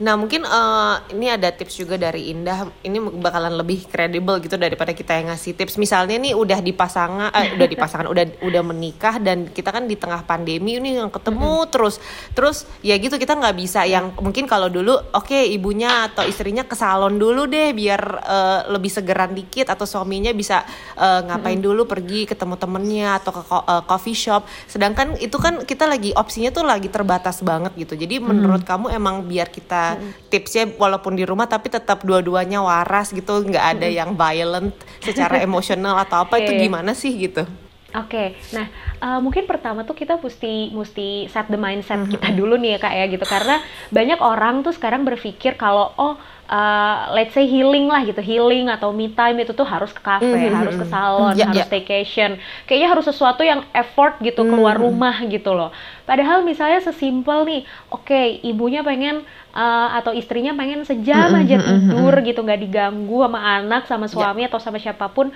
Nah 0.00 0.16
mungkin 0.16 0.48
uh, 0.48 1.04
ini 1.12 1.28
ada 1.28 1.52
tips 1.52 1.76
juga 1.76 2.00
dari 2.00 2.32
Indah. 2.32 2.64
Ini 2.80 2.96
bakalan 3.20 3.60
lebih 3.60 3.84
kredibel 3.84 4.40
gitu 4.40 4.56
daripada 4.56 4.96
kita 4.96 5.12
yang 5.20 5.28
ngasih 5.28 5.52
tips. 5.52 5.76
Misalnya 5.76 6.16
nih 6.16 6.32
udah 6.32 6.64
dipasang, 6.64 7.28
eh, 7.28 7.52
udah 7.56 7.68
dipasang, 7.68 8.08
udah 8.08 8.40
udah 8.40 8.62
menikah 8.64 9.20
dan 9.20 9.52
kita 9.52 9.68
kan 9.68 9.84
di 9.84 10.00
tengah 10.00 10.24
pandemi 10.24 10.80
ini 10.80 10.96
yang 10.96 11.12
ketemu 11.12 11.44
mm 11.44 11.60
-hmm. 11.60 11.72
terus, 11.72 11.94
terus 12.32 12.64
ya 12.80 12.96
gitu 12.96 13.20
kita 13.20 13.36
nggak 13.36 13.56
bisa 13.58 13.84
yang 13.84 14.16
mungkin 14.16 14.48
kalau 14.48 14.72
dulu 14.72 14.96
oke 14.96 15.28
okay, 15.28 15.52
ibunya 15.52 16.08
atau 16.08 16.24
istrinya 16.24 16.64
ke 16.64 16.72
salon 16.72 17.20
dulu 17.20 17.44
deh 17.44 17.76
biar 17.76 18.00
uh, 18.24 18.60
lebih 18.72 18.88
segeran 18.88 19.36
dikit 19.36 19.68
atau 19.68 19.84
suaminya 19.84 20.32
bisa 20.32 20.64
uh, 20.96 21.20
ngapain 21.28 21.58
mm 21.58 21.62
-hmm. 21.62 21.68
dulu 21.68 21.82
pergi 21.84 22.24
ketemu 22.24 22.54
temennya 22.56 23.20
atau 23.20 23.30
ke 23.36 23.42
uh, 23.44 23.82
coffee 23.84 24.16
shop. 24.16 24.48
Sedangkan 24.66 25.20
itu 25.20 25.36
kan 25.36 25.62
kita 25.62 25.84
lagi 25.84 26.10
opsinya 26.16 26.50
tuh 26.50 26.64
lagi 26.64 26.88
terbatas 26.88 27.44
banget 27.44 27.76
gitu. 27.76 27.94
Jadi 27.94 28.18
menurut 28.22 28.64
mm 28.64 28.66
-hmm. 28.66 28.88
kamu 28.90 28.96
emang 28.96 29.16
biar 29.28 29.52
kita 29.52 29.91
tipsnya 30.28 30.70
walaupun 30.76 31.16
di 31.16 31.24
rumah 31.26 31.48
tapi 31.48 31.72
tetap 31.72 32.04
dua-duanya 32.06 32.62
waras 32.62 33.10
gitu. 33.10 33.42
Nggak 33.42 33.66
ada 33.78 33.88
yang 33.88 34.14
violent 34.14 34.76
secara 35.02 35.40
emosional 35.46 35.98
atau 36.02 36.24
apa. 36.24 36.38
Okay. 36.38 36.46
itu 36.46 36.52
gimana 36.68 36.92
sih 36.92 37.12
gitu? 37.16 37.44
Oke, 37.92 38.08
okay. 38.08 38.56
nah 38.56 38.72
uh, 39.04 39.20
mungkin 39.20 39.44
pertama 39.44 39.84
tuh 39.84 39.92
kita 39.92 40.16
mesti 40.16 40.72
mesti 40.72 41.28
set 41.28 41.52
the 41.52 41.60
mindset 41.60 42.08
kita 42.08 42.32
dulu 42.32 42.56
nih 42.56 42.76
ya 42.76 42.78
kak 42.80 42.94
ya 42.96 43.04
gitu. 43.12 43.24
Karena 43.28 43.60
banyak 43.92 44.16
orang 44.24 44.64
tuh 44.64 44.72
sekarang 44.72 45.04
berpikir 45.04 45.60
kalau 45.60 45.92
oh 46.00 46.16
uh, 46.48 47.12
let's 47.14 47.34
say 47.36 47.46
healing 47.46 47.86
lah 47.86 48.02
gitu 48.02 48.18
healing 48.18 48.66
atau 48.66 48.90
me 48.90 49.12
time 49.12 49.42
itu 49.42 49.54
tuh 49.54 49.66
harus 49.66 49.92
ke 49.94 50.02
cafe 50.02 50.26
mm 50.26 50.48
-hmm. 50.50 50.58
harus 50.58 50.74
ke 50.74 50.86
salon 50.88 51.34
yeah, 51.36 51.48
harus 51.50 51.62
yeah. 51.62 51.68
staycation 51.68 52.30
kayaknya 52.66 52.88
harus 52.90 53.04
sesuatu 53.06 53.42
yang 53.46 53.62
effort 53.76 54.18
gitu 54.24 54.42
keluar 54.42 54.76
mm 54.76 54.82
-hmm. 54.82 54.90
rumah 54.90 55.16
gitu 55.28 55.50
loh 55.54 55.70
padahal 56.08 56.42
misalnya 56.42 56.82
sesimpel 56.82 57.46
nih 57.46 57.62
oke 57.92 58.08
okay, 58.08 58.42
ibunya 58.42 58.82
pengen 58.82 59.22
uh, 59.54 59.88
atau 59.98 60.10
istrinya 60.16 60.56
pengen 60.56 60.82
sejam 60.82 61.30
mm 61.30 61.34
-hmm. 61.36 61.42
aja 61.46 61.56
tidur 61.62 62.14
gitu 62.26 62.40
nggak 62.42 62.60
diganggu 62.62 63.18
sama 63.22 63.40
anak 63.62 63.82
sama 63.86 64.06
suami 64.10 64.42
yeah. 64.44 64.50
atau 64.50 64.58
sama 64.58 64.78
siapa 64.82 65.06
pun 65.12 65.30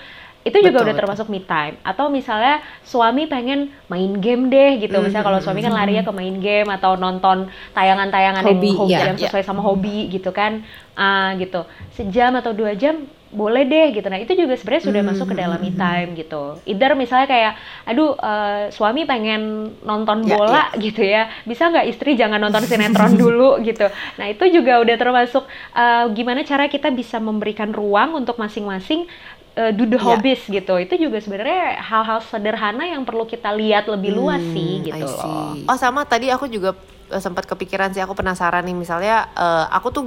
itu 0.46 0.62
juga 0.62 0.78
betul, 0.78 0.86
udah 0.86 0.94
termasuk 0.94 1.26
me 1.26 1.42
time. 1.42 1.74
Atau 1.82 2.06
misalnya 2.06 2.62
suami 2.86 3.26
pengen 3.26 3.74
main 3.90 4.14
game 4.22 4.46
deh 4.46 4.78
gitu. 4.78 4.94
Misalnya 5.02 5.26
kalau 5.26 5.42
suami 5.42 5.58
kan 5.58 5.74
lari 5.74 5.98
ya 5.98 6.06
ke 6.06 6.12
main 6.14 6.38
game 6.38 6.70
atau 6.70 6.94
nonton 6.94 7.50
tayangan-tayangan 7.74 8.46
yang 8.46 8.54
hobi 8.54 8.70
yeah, 8.86 9.10
yang 9.10 9.18
sesuai 9.18 9.42
yeah. 9.42 9.48
sama 9.50 9.60
hobi 9.66 10.06
gitu 10.06 10.30
kan. 10.30 10.62
Uh, 10.94 11.34
gitu. 11.42 11.66
Sejam 11.98 12.38
atau 12.38 12.54
dua 12.54 12.78
jam 12.78 13.10
boleh 13.26 13.66
deh 13.66 13.90
gitu. 13.90 14.06
Nah 14.06 14.22
itu 14.22 14.38
juga 14.38 14.54
sebenarnya 14.54 14.84
sudah 14.86 15.02
hmm. 15.02 15.10
masuk 15.10 15.26
ke 15.28 15.36
dalam 15.36 15.58
me 15.58 15.74
time 15.74 16.14
gitu. 16.14 16.62
Either 16.62 16.94
misalnya 16.94 17.26
kayak 17.26 17.52
aduh 17.82 18.14
uh, 18.14 18.70
suami 18.70 19.02
pengen 19.02 19.74
nonton 19.82 20.22
ya, 20.24 20.38
bola 20.38 20.54
yeah. 20.54 20.66
gitu 20.78 21.02
ya. 21.02 21.22
Bisa 21.42 21.68
nggak 21.68 21.86
istri 21.90 22.14
jangan 22.14 22.38
nonton 22.38 22.62
sinetron 22.70 23.18
dulu 23.18 23.58
gitu. 23.66 23.90
Nah 24.16 24.26
itu 24.30 24.46
juga 24.48 24.78
udah 24.78 24.96
termasuk 24.96 25.42
uh, 25.74 26.06
gimana 26.14 26.46
cara 26.46 26.70
kita 26.70 26.94
bisa 26.94 27.18
memberikan 27.18 27.74
ruang 27.74 28.14
untuk 28.14 28.38
masing-masing 28.38 29.10
uh, 29.56 29.72
do 29.72 29.88
the 29.88 29.98
iya. 29.98 30.04
hobbies 30.04 30.42
yeah. 30.46 30.60
gitu 30.60 30.75
itu 30.78 30.94
juga 31.08 31.18
sebenarnya 31.18 31.80
hal-hal 31.80 32.20
sederhana 32.22 32.84
yang 32.84 33.02
perlu 33.02 33.25
kita 33.25 33.50
lihat 33.56 33.88
lebih 33.88 34.14
luas 34.14 34.40
hmm, 34.44 34.52
sih 34.52 34.72
gitu 34.92 35.04
loh 35.04 35.56
oh 35.66 35.78
sama 35.80 36.04
tadi 36.04 36.28
aku 36.28 36.46
juga 36.46 36.76
uh, 37.10 37.20
sempat 37.20 37.48
kepikiran 37.48 37.90
sih 37.96 38.04
aku 38.04 38.12
penasaran 38.12 38.62
nih 38.62 38.76
misalnya 38.76 39.32
uh, 39.34 39.66
aku 39.72 39.88
tuh 39.90 40.04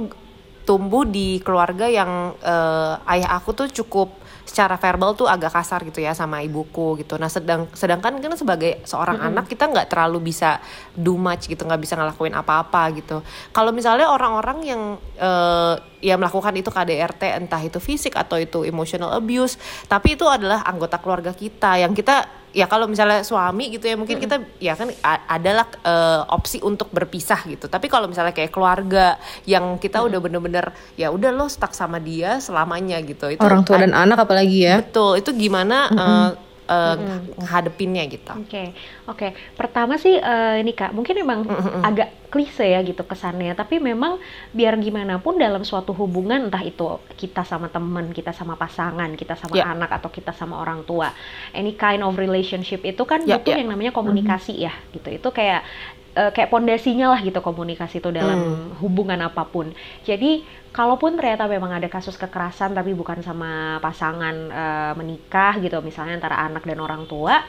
tumbuh 0.64 1.02
di 1.02 1.42
keluarga 1.42 1.90
yang 1.90 2.36
uh, 2.46 2.94
ayah 3.10 3.34
aku 3.34 3.50
tuh 3.56 3.66
cukup 3.66 4.14
secara 4.50 4.74
verbal 4.74 5.14
tuh 5.14 5.30
agak 5.30 5.54
kasar 5.54 5.86
gitu 5.86 6.02
ya 6.02 6.10
sama 6.10 6.42
ibuku 6.42 6.98
gitu. 6.98 7.14
Nah 7.22 7.30
sedang 7.30 7.70
sedangkan 7.70 8.18
kan 8.18 8.34
sebagai 8.34 8.82
seorang 8.82 9.22
mm 9.22 9.22
-hmm. 9.22 9.30
anak 9.30 9.46
kita 9.46 9.70
nggak 9.70 9.86
terlalu 9.86 10.34
bisa 10.34 10.58
do 10.98 11.14
much 11.14 11.46
gitu, 11.46 11.62
nggak 11.62 11.78
bisa 11.78 11.94
ngelakuin 11.94 12.34
apa-apa 12.34 12.90
gitu. 12.98 13.22
Kalau 13.54 13.70
misalnya 13.70 14.10
orang-orang 14.10 14.58
yang 14.66 14.82
uh, 15.22 15.78
ya 16.02 16.18
melakukan 16.18 16.50
itu 16.58 16.66
KDRT 16.66 17.46
entah 17.46 17.62
itu 17.62 17.78
fisik 17.78 18.18
atau 18.18 18.42
itu 18.42 18.66
emotional 18.66 19.14
abuse, 19.14 19.54
tapi 19.86 20.18
itu 20.18 20.26
adalah 20.26 20.66
anggota 20.66 20.98
keluarga 20.98 21.30
kita 21.30 21.78
yang 21.78 21.94
kita 21.94 22.39
ya 22.50 22.66
kalau 22.66 22.90
misalnya 22.90 23.22
suami 23.22 23.70
gitu 23.70 23.86
ya 23.86 23.94
mungkin 23.94 24.18
hmm. 24.18 24.24
kita 24.26 24.36
ya 24.58 24.74
kan 24.74 24.90
adalah 25.30 25.66
uh, 25.86 26.26
opsi 26.34 26.58
untuk 26.62 26.90
berpisah 26.90 27.46
gitu 27.46 27.70
tapi 27.70 27.86
kalau 27.86 28.10
misalnya 28.10 28.34
kayak 28.34 28.50
keluarga 28.50 29.16
yang 29.46 29.78
kita 29.78 30.02
hmm. 30.02 30.08
udah 30.10 30.18
bener-bener 30.18 30.66
ya 30.98 31.14
udah 31.14 31.30
lo 31.30 31.46
stuck 31.46 31.70
sama 31.70 32.02
dia 32.02 32.42
selamanya 32.42 32.98
gitu 33.06 33.30
itu 33.30 33.40
orang 33.42 33.62
tua 33.62 33.78
dan 33.78 33.94
anak 33.94 34.26
apalagi 34.26 34.66
ya 34.66 34.82
betul 34.82 35.14
itu 35.14 35.30
gimana 35.30 35.78
hmm. 35.90 35.98
uh, 35.98 36.30
uh, 36.70 36.94
mm. 36.96 38.06
gitu. 38.06 38.30
Oke, 38.38 38.46
okay. 38.46 38.66
oke. 39.10 39.18
Okay. 39.18 39.30
Pertama 39.58 39.98
sih 39.98 40.14
uh, 40.14 40.54
ini 40.62 40.72
kak, 40.72 40.94
mungkin 40.94 41.18
memang 41.18 41.42
mm 41.42 41.50
-hmm. 41.50 41.82
agak 41.82 42.08
klise 42.30 42.62
ya 42.62 42.78
gitu 42.86 43.02
kesannya, 43.02 43.58
tapi 43.58 43.82
memang 43.82 44.22
biar 44.54 44.78
gimana 44.78 45.18
pun 45.18 45.34
dalam 45.34 45.66
suatu 45.66 45.90
hubungan 45.90 46.46
entah 46.46 46.62
itu 46.62 47.02
kita 47.18 47.42
sama 47.42 47.66
teman, 47.66 48.14
kita 48.14 48.30
sama 48.30 48.54
pasangan, 48.54 49.10
kita 49.18 49.34
sama 49.34 49.58
yeah. 49.58 49.74
anak 49.74 49.90
atau 49.90 50.14
kita 50.14 50.30
sama 50.30 50.62
orang 50.62 50.86
tua, 50.86 51.10
any 51.50 51.74
kind 51.74 52.06
of 52.06 52.14
relationship 52.14 52.86
itu 52.86 53.02
kan 53.02 53.26
yeah, 53.26 53.34
butuh 53.34 53.58
yeah. 53.58 53.60
yang 53.66 53.74
namanya 53.74 53.90
komunikasi 53.90 54.54
mm 54.54 54.62
-hmm. 54.62 54.66
ya 54.70 54.94
gitu. 54.94 55.08
Itu 55.10 55.28
kayak 55.34 55.66
uh, 56.16 56.30
kayak 56.30 56.50
pondasinya 56.50 57.12
lah 57.14 57.20
gitu 57.22 57.38
komunikasi 57.42 58.02
itu 58.02 58.10
dalam 58.10 58.38
hmm. 58.38 58.82
hubungan 58.82 59.18
apa 59.20 59.46
pun. 59.46 59.70
Jadi 60.06 60.42
kalaupun 60.70 61.18
ternyata 61.18 61.50
memang 61.50 61.74
ada 61.74 61.88
kasus 61.90 62.14
kekerasan 62.14 62.74
tapi 62.74 62.94
bukan 62.94 63.20
sama 63.20 63.82
pasangan 63.82 64.36
uh, 64.50 64.92
menikah 64.94 65.58
gitu 65.58 65.78
misalnya 65.82 66.18
antara 66.18 66.38
anak 66.46 66.62
dan 66.66 66.78
orang 66.78 67.06
tua, 67.10 67.42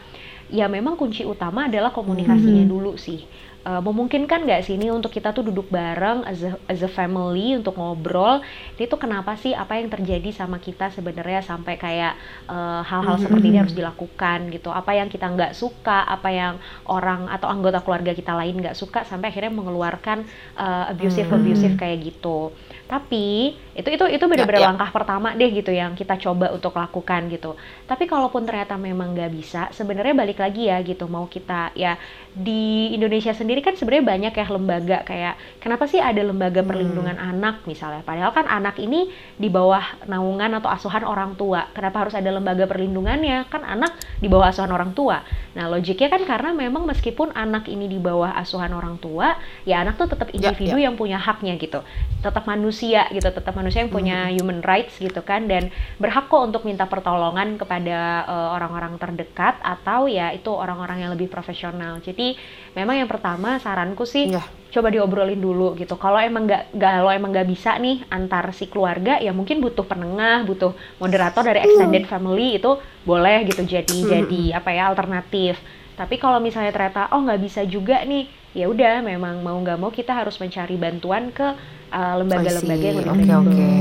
ya 0.51 0.67
memang 0.67 0.99
kunci 0.99 1.23
utama 1.23 1.69
adalah 1.69 1.95
komunikasinya 1.95 2.65
hmm. 2.65 2.71
dulu 2.71 2.93
sih 2.99 3.23
uh, 3.65 3.81
memungkinkan 3.81 4.45
nggak 4.45 4.61
sih 4.65 4.75
ini 4.77 4.89
untuk 4.89 5.13
kita 5.13 5.33
tuh 5.33 5.45
duduk 5.45 5.69
bareng 5.69 6.25
as 6.25 6.41
a, 6.41 6.57
as 6.65 6.81
a 6.81 6.89
family 6.89 7.57
untuk 7.57 7.77
ngobrol 7.77 8.41
itu 8.77 8.95
kenapa 8.97 9.37
sih 9.37 9.53
apa 9.53 9.77
yang 9.77 9.89
terjadi 9.89 10.33
sama 10.33 10.57
kita 10.57 10.89
sebenarnya 10.89 11.45
sampai 11.45 11.77
kayak 11.77 12.13
eh, 12.49 12.81
hal-hal 12.81 13.05
uh, 13.05 13.05
mm-hmm. 13.17 13.23
seperti 13.23 13.45
ini 13.53 13.57
harus 13.61 13.75
dilakukan 13.77 14.49
gitu 14.49 14.69
apa 14.73 14.91
yang 14.97 15.07
kita 15.07 15.29
nggak 15.29 15.53
suka 15.53 16.01
apa 16.05 16.29
yang 16.33 16.53
orang 16.89 17.29
atau 17.29 17.47
anggota 17.47 17.79
keluarga 17.85 18.17
kita 18.17 18.33
lain 18.33 18.57
nggak 18.57 18.77
suka 18.77 19.05
sampai 19.05 19.29
akhirnya 19.29 19.53
mengeluarkan 19.53 20.25
uh, 20.57 20.89
abusive 20.89 21.29
mm-hmm. 21.29 21.45
abusive 21.45 21.75
kayak 21.77 21.97
gitu 22.01 22.49
tapi 22.89 23.55
itu 23.81 23.89
itu 23.97 24.05
itu 24.07 24.25
benar-benar 24.29 24.61
ya, 24.61 24.63
ya. 24.63 24.69
langkah 24.71 24.89
pertama 24.93 25.33
deh 25.33 25.49
gitu 25.49 25.73
yang 25.73 25.97
kita 25.97 26.15
coba 26.21 26.53
untuk 26.53 26.77
lakukan 26.77 27.27
gitu 27.33 27.57
tapi 27.89 28.05
kalaupun 28.05 28.45
ternyata 28.45 28.77
memang 28.77 29.17
nggak 29.17 29.31
bisa 29.33 29.67
sebenarnya 29.73 30.13
balik 30.13 30.39
lagi 30.39 30.69
ya 30.69 30.77
gitu 30.85 31.09
mau 31.09 31.25
kita 31.25 31.73
ya 31.73 31.97
di 32.31 32.95
Indonesia 32.95 33.35
sendiri 33.35 33.59
kan 33.59 33.75
sebenarnya 33.75 34.05
banyak 34.07 34.33
ya 34.39 34.45
lembaga 34.47 34.97
kayak 35.03 35.35
kenapa 35.59 35.83
sih 35.89 35.99
ada 35.99 36.23
lembaga 36.23 36.63
hmm. 36.63 36.69
perlindungan 36.69 37.17
hmm. 37.19 37.29
anak 37.35 37.55
misalnya 37.67 38.05
padahal 38.07 38.31
kan 38.31 38.47
anak 38.47 38.79
ini 38.79 39.11
di 39.35 39.51
bawah 39.51 39.83
naungan 40.07 40.61
atau 40.63 40.71
asuhan 40.71 41.03
orang 41.03 41.35
tua 41.35 41.67
kenapa 41.75 42.07
harus 42.07 42.15
ada 42.15 42.31
lembaga 42.31 42.69
perlindungannya 42.71 43.51
kan 43.51 43.67
anak 43.67 43.99
di 44.23 44.31
bawah 44.31 44.47
asuhan 44.47 44.71
orang 44.71 44.95
tua 44.95 45.25
nah 45.51 45.67
logiknya 45.67 46.07
kan 46.07 46.23
karena 46.23 46.55
memang 46.55 46.87
meskipun 46.87 47.35
anak 47.35 47.67
ini 47.67 47.91
di 47.91 47.99
bawah 47.99 48.31
asuhan 48.39 48.71
orang 48.71 48.95
tua 49.03 49.35
ya 49.67 49.83
anak 49.83 49.99
tuh 49.99 50.07
tetap 50.15 50.31
individu 50.31 50.79
ya, 50.79 50.79
ya. 50.79 50.85
yang 50.87 50.95
punya 50.95 51.19
haknya 51.19 51.59
gitu 51.59 51.83
tetap 52.23 52.43
manusia 52.47 53.07
gitu 53.11 53.27
tetap 53.27 53.51
manusia 53.55 53.70
yang 53.75 53.89
punya 53.89 54.27
hmm. 54.27 54.33
human 54.39 54.59
rights 54.63 54.97
gitu 54.97 55.21
kan 55.23 55.47
dan 55.47 55.71
berhak 55.97 56.27
kok 56.27 56.41
untuk 56.41 56.63
minta 56.67 56.85
pertolongan 56.85 57.55
kepada 57.55 58.25
eh, 58.27 58.49
orang-orang 58.55 58.95
uh, 58.95 58.99
terdekat 58.99 59.59
atau 59.63 60.05
ya 60.05 60.31
itu 60.35 60.49
orang-orang 60.51 61.05
yang 61.07 61.11
lebih 61.13 61.31
profesional 61.31 62.01
jadi 62.03 62.35
memang 62.71 63.03
yang 63.03 63.09
pertama 63.09 63.59
saranku 63.59 64.07
sih 64.07 64.31
ya. 64.31 64.43
coba 64.71 64.87
diobrolin 64.87 65.39
dulu 65.39 65.75
gitu. 65.75 65.99
Kalau 65.99 66.17
emang 66.17 66.47
nggak 66.47 66.63
kalau 66.79 67.11
emang 67.11 67.35
nggak 67.35 67.49
bisa 67.51 67.75
nih 67.75 68.07
antar 68.07 68.55
si 68.55 68.71
keluarga 68.71 69.19
ya 69.19 69.35
mungkin 69.35 69.59
butuh 69.59 69.83
penengah, 69.83 70.47
butuh 70.47 70.71
moderator 70.97 71.43
dari 71.43 71.67
extended 71.67 72.07
family 72.07 72.57
itu 72.59 72.79
boleh 73.03 73.43
gitu 73.51 73.67
jadi 73.67 73.97
hmm. 73.99 74.09
jadi 74.09 74.41
apa 74.55 74.69
ya 74.71 74.83
alternatif. 74.87 75.59
Tapi 75.99 76.15
kalau 76.17 76.39
misalnya 76.39 76.71
ternyata 76.71 77.11
oh 77.11 77.21
nggak 77.21 77.41
bisa 77.43 77.61
juga 77.67 78.01
nih, 78.07 78.25
ya 78.51 78.67
udah 78.67 78.99
memang 78.99 79.39
mau 79.39 79.55
nggak 79.55 79.79
mau 79.79 79.91
kita 79.91 80.11
harus 80.11 80.35
mencari 80.35 80.75
bantuan 80.75 81.31
ke 81.31 81.55
uh, 81.91 82.15
lembaga-lembaga 82.19 82.83
yang 82.83 82.97
lebih 82.99 83.11
Oke 83.11 83.31
oke. 83.31 83.71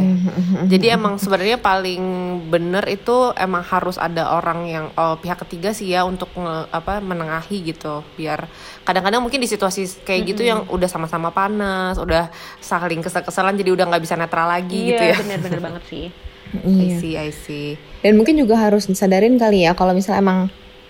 Jadi 0.68 0.86
emang 0.92 1.16
sebenarnya 1.16 1.58
paling 1.58 2.02
bener 2.52 2.84
itu 2.90 3.32
emang 3.34 3.64
harus 3.64 3.96
ada 3.96 4.36
orang 4.36 4.68
yang 4.68 4.86
oh, 4.94 5.16
pihak 5.18 5.42
ketiga 5.46 5.72
sih 5.72 5.90
ya 5.90 6.04
untuk 6.04 6.28
nge, 6.36 6.70
apa 6.70 7.00
menengahi 7.00 7.72
gitu 7.72 8.04
biar 8.14 8.46
kadang-kadang 8.84 9.24
mungkin 9.24 9.40
di 9.40 9.48
situasi 9.48 10.04
kayak 10.04 10.22
gitu 10.34 10.42
yang 10.44 10.66
udah 10.68 10.86
sama-sama 10.90 11.32
panas, 11.32 11.96
udah 11.96 12.28
saling 12.60 13.00
kesel-keselan 13.00 13.56
jadi 13.56 13.70
udah 13.74 13.84
nggak 13.90 14.02
bisa 14.04 14.14
netral 14.18 14.50
lagi 14.50 14.76
iya, 14.76 14.90
gitu 14.92 15.02
ya. 15.02 15.08
Iya 15.10 15.20
bener-bener 15.24 15.60
banget 15.62 15.84
sih. 15.88 16.06
Iya. 16.50 16.82
I 16.82 16.98
see, 16.98 17.14
I 17.14 17.30
see. 17.30 17.68
Dan 18.02 18.18
mungkin 18.18 18.34
juga 18.34 18.58
harus 18.58 18.90
disadarin 18.90 19.38
kali 19.38 19.62
ya 19.62 19.72
kalau 19.78 19.94
misalnya 19.94 20.18
emang 20.18 20.38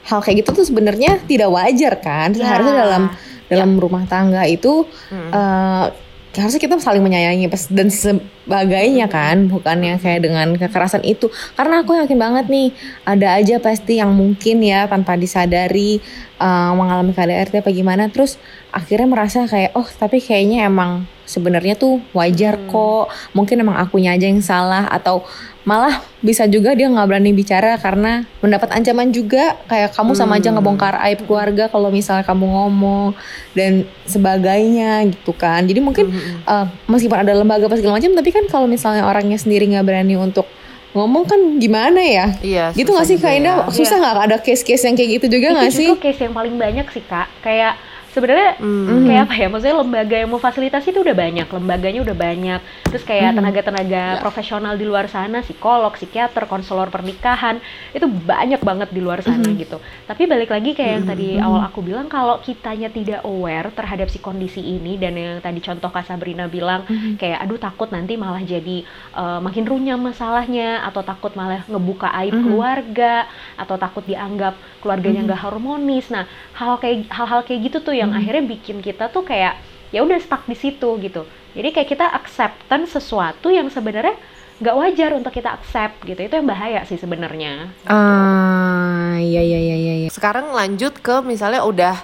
hal 0.09 0.25
kayak 0.25 0.41
gitu 0.41 0.57
tuh 0.57 0.65
sebenarnya 0.65 1.21
tidak 1.29 1.53
wajar 1.53 2.01
kan. 2.01 2.33
Ya. 2.33 2.49
Seharusnya 2.49 2.75
dalam 2.81 3.03
dalam 3.51 3.75
ya. 3.75 3.79
rumah 3.83 4.05
tangga 4.07 4.47
itu 4.47 4.87
hmm. 5.11 5.31
uh, 5.35 5.87
harusnya 6.31 6.63
kita 6.63 6.79
saling 6.79 7.03
menyayangi 7.03 7.51
dan 7.75 7.91
sebagainya 7.91 9.11
kan 9.11 9.51
bukan 9.51 9.83
yang 9.83 9.99
kayak 9.99 10.23
dengan 10.23 10.55
kekerasan 10.55 11.03
itu 11.03 11.27
karena 11.59 11.83
aku 11.83 11.99
yakin 11.99 12.15
banget 12.15 12.47
nih 12.47 12.71
ada 13.03 13.35
aja 13.35 13.59
pasti 13.59 13.99
yang 13.99 14.15
mungkin 14.15 14.63
ya 14.63 14.87
tanpa 14.87 15.19
disadari 15.19 15.99
uh, 16.39 16.71
mengalami 16.79 17.11
KDRT 17.11 17.67
apa 17.67 17.71
gimana 17.75 18.07
terus 18.15 18.39
akhirnya 18.71 19.11
merasa 19.11 19.43
kayak 19.51 19.75
oh 19.75 19.91
tapi 19.91 20.23
kayaknya 20.23 20.71
emang 20.71 21.11
sebenarnya 21.27 21.75
tuh 21.75 21.99
wajar 22.15 22.59
hmm. 22.59 22.67
kok 22.71 23.07
mungkin 23.35 23.67
emang 23.67 23.83
akunya 23.83 24.15
aja 24.15 24.31
yang 24.31 24.43
salah 24.43 24.87
atau 24.87 25.27
malah 25.61 26.01
bisa 26.25 26.49
juga 26.49 26.73
dia 26.73 26.89
nggak 26.89 27.05
berani 27.05 27.37
bicara 27.37 27.77
karena 27.77 28.25
mendapat 28.41 28.73
ancaman 28.73 29.13
juga 29.13 29.61
kayak 29.69 29.93
kamu 29.93 30.17
sama 30.17 30.41
aja 30.41 30.49
hmm. 30.49 30.57
ngebongkar 30.57 30.97
aib 31.05 31.29
keluarga 31.29 31.69
kalau 31.69 31.93
misalnya 31.93 32.25
kamu 32.25 32.49
ngomong 32.49 33.13
dan 33.53 33.85
sebagainya 34.09 35.05
gitu 35.13 35.37
kan 35.37 35.69
jadi 35.69 35.85
mungkin 35.85 36.09
hmm. 36.09 36.49
uh, 36.49 36.65
meskipun 36.89 37.21
ada 37.21 37.37
lembaga 37.37 37.69
apa 37.69 37.77
segala 37.77 38.01
macam 38.01 38.17
tapi 38.17 38.31
kan 38.33 38.45
kalau 38.49 38.65
misalnya 38.65 39.05
orangnya 39.05 39.37
sendiri 39.37 39.69
nggak 39.69 39.85
berani 39.85 40.17
untuk 40.17 40.49
ngomong 40.91 41.23
kan 41.23 41.41
gimana 41.63 42.03
ya? 42.03 42.27
Iya. 42.43 42.67
Gitu 42.75 42.91
nggak 42.91 43.07
sih 43.07 43.17
Kak 43.23 43.31
Indah? 43.39 43.57
Ya. 43.63 43.71
Susah 43.71 43.97
nggak 44.03 44.15
iya. 44.17 44.27
ada 44.27 44.37
case-case 44.43 44.83
yang 44.91 44.95
kayak 44.99 45.11
gitu 45.23 45.27
juga 45.39 45.49
nggak 45.55 45.71
sih? 45.71 45.87
Itu 45.87 46.03
case 46.03 46.21
yang 46.27 46.35
paling 46.35 46.59
banyak 46.59 46.87
sih 46.91 47.05
Kak. 47.07 47.31
Kayak 47.47 47.79
sebenarnya 48.11 48.59
mm. 48.59 49.07
kayak 49.07 49.23
apa 49.31 49.35
ya 49.39 49.47
maksudnya 49.47 49.77
lembaga 49.79 50.17
yang 50.19 50.31
mau 50.31 50.43
fasilitasi 50.43 50.91
itu 50.91 51.01
udah 51.01 51.15
banyak 51.15 51.47
lembaganya 51.47 52.01
udah 52.03 52.17
banyak 52.17 52.61
terus 52.91 53.05
kayak 53.07 53.39
tenaga-tenaga 53.39 54.19
mm. 54.19 54.21
profesional 54.21 54.75
di 54.75 54.85
luar 54.85 55.07
sana 55.07 55.47
psikolog 55.47 55.95
psikiater 55.95 56.51
konselor 56.51 56.91
pernikahan 56.91 57.63
itu 57.95 58.07
banyak 58.11 58.59
banget 58.61 58.89
di 58.91 59.01
luar 59.01 59.23
sana 59.23 59.47
mm. 59.47 59.57
gitu 59.63 59.79
tapi 60.11 60.27
balik 60.27 60.51
lagi 60.51 60.75
kayak 60.75 60.91
mm. 60.91 60.97
yang 60.99 61.07
tadi 61.07 61.29
mm. 61.39 61.47
awal 61.47 61.63
aku 61.63 61.81
bilang 61.87 62.11
kalau 62.11 62.43
kitanya 62.43 62.91
tidak 62.91 63.23
aware 63.23 63.71
terhadap 63.71 64.11
si 64.11 64.19
kondisi 64.19 64.59
ini 64.59 64.99
dan 64.99 65.15
yang 65.15 65.39
tadi 65.39 65.63
contoh 65.63 65.91
Kak 65.95 66.11
Sabrina 66.11 66.51
bilang 66.51 66.83
mm. 66.91 67.15
kayak 67.15 67.39
aduh 67.47 67.63
takut 67.63 67.95
nanti 67.95 68.19
malah 68.19 68.43
jadi 68.43 68.83
uh, 69.15 69.39
makin 69.39 69.65
runyam 69.71 70.03
masalahnya 70.03 70.83
atau 70.83 71.07
takut 71.07 71.31
malah 71.39 71.63
ngebuka 71.71 72.11
aib 72.27 72.35
mm. 72.35 72.43
keluarga 72.43 73.31
atau 73.55 73.79
takut 73.79 74.03
dianggap 74.03 74.59
keluarganya 74.81 75.23
nggak 75.29 75.41
mm. 75.41 75.47
harmonis. 75.47 76.07
Nah 76.09 76.25
hal 76.57 76.81
kayak 76.81 77.07
hal-hal 77.13 77.41
kayak 77.47 77.61
gitu 77.71 77.79
tuh 77.85 77.95
yang 77.95 78.11
hmm. 78.11 78.19
akhirnya 78.21 78.45
bikin 78.45 78.81
kita 78.81 79.13
tuh 79.13 79.23
kayak 79.23 79.61
ya 79.95 80.03
udah 80.03 80.19
stuck 80.19 80.45
di 80.49 80.57
situ 80.57 80.89
gitu. 81.01 81.23
Jadi 81.55 81.69
kayak 81.75 81.89
kita 81.89 82.07
acceptance 82.11 82.95
sesuatu 82.95 83.51
yang 83.51 83.69
sebenarnya 83.69 84.15
nggak 84.61 84.77
wajar 84.77 85.11
untuk 85.17 85.33
kita 85.33 85.57
accept 85.57 86.05
gitu. 86.05 86.21
Itu 86.21 86.35
yang 86.37 86.47
bahaya 86.47 86.85
sih 86.85 87.01
sebenarnya. 87.01 87.73
Ah 87.89 89.17
iya 89.17 89.41
iya 89.41 89.59
iya 89.59 89.95
iya. 90.05 90.09
Sekarang 90.13 90.53
lanjut 90.53 91.01
ke 91.01 91.25
misalnya 91.25 91.65
udah 91.65 91.97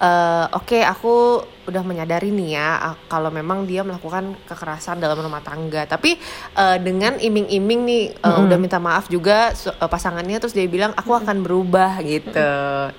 uh, 0.00 0.46
oke 0.56 0.66
okay, 0.66 0.82
aku 0.82 1.44
udah 1.70 1.86
menyadari 1.86 2.34
nih 2.34 2.58
ya 2.58 2.98
kalau 3.06 3.30
memang 3.30 3.62
dia 3.62 3.86
melakukan 3.86 4.34
kekerasan 4.48 4.98
dalam 4.98 5.14
rumah 5.22 5.38
tangga 5.38 5.86
tapi 5.86 6.18
uh, 6.58 6.80
dengan 6.82 7.14
iming-iming 7.20 7.80
nih 7.86 8.04
uh, 8.18 8.42
mm. 8.42 8.46
udah 8.50 8.58
minta 8.58 8.82
maaf 8.82 9.06
juga 9.06 9.54
uh, 9.54 9.86
pasangannya 9.86 10.42
terus 10.42 10.56
dia 10.56 10.66
bilang 10.66 10.90
aku 10.98 11.14
akan 11.14 11.46
berubah 11.46 12.02
gitu 12.02 12.50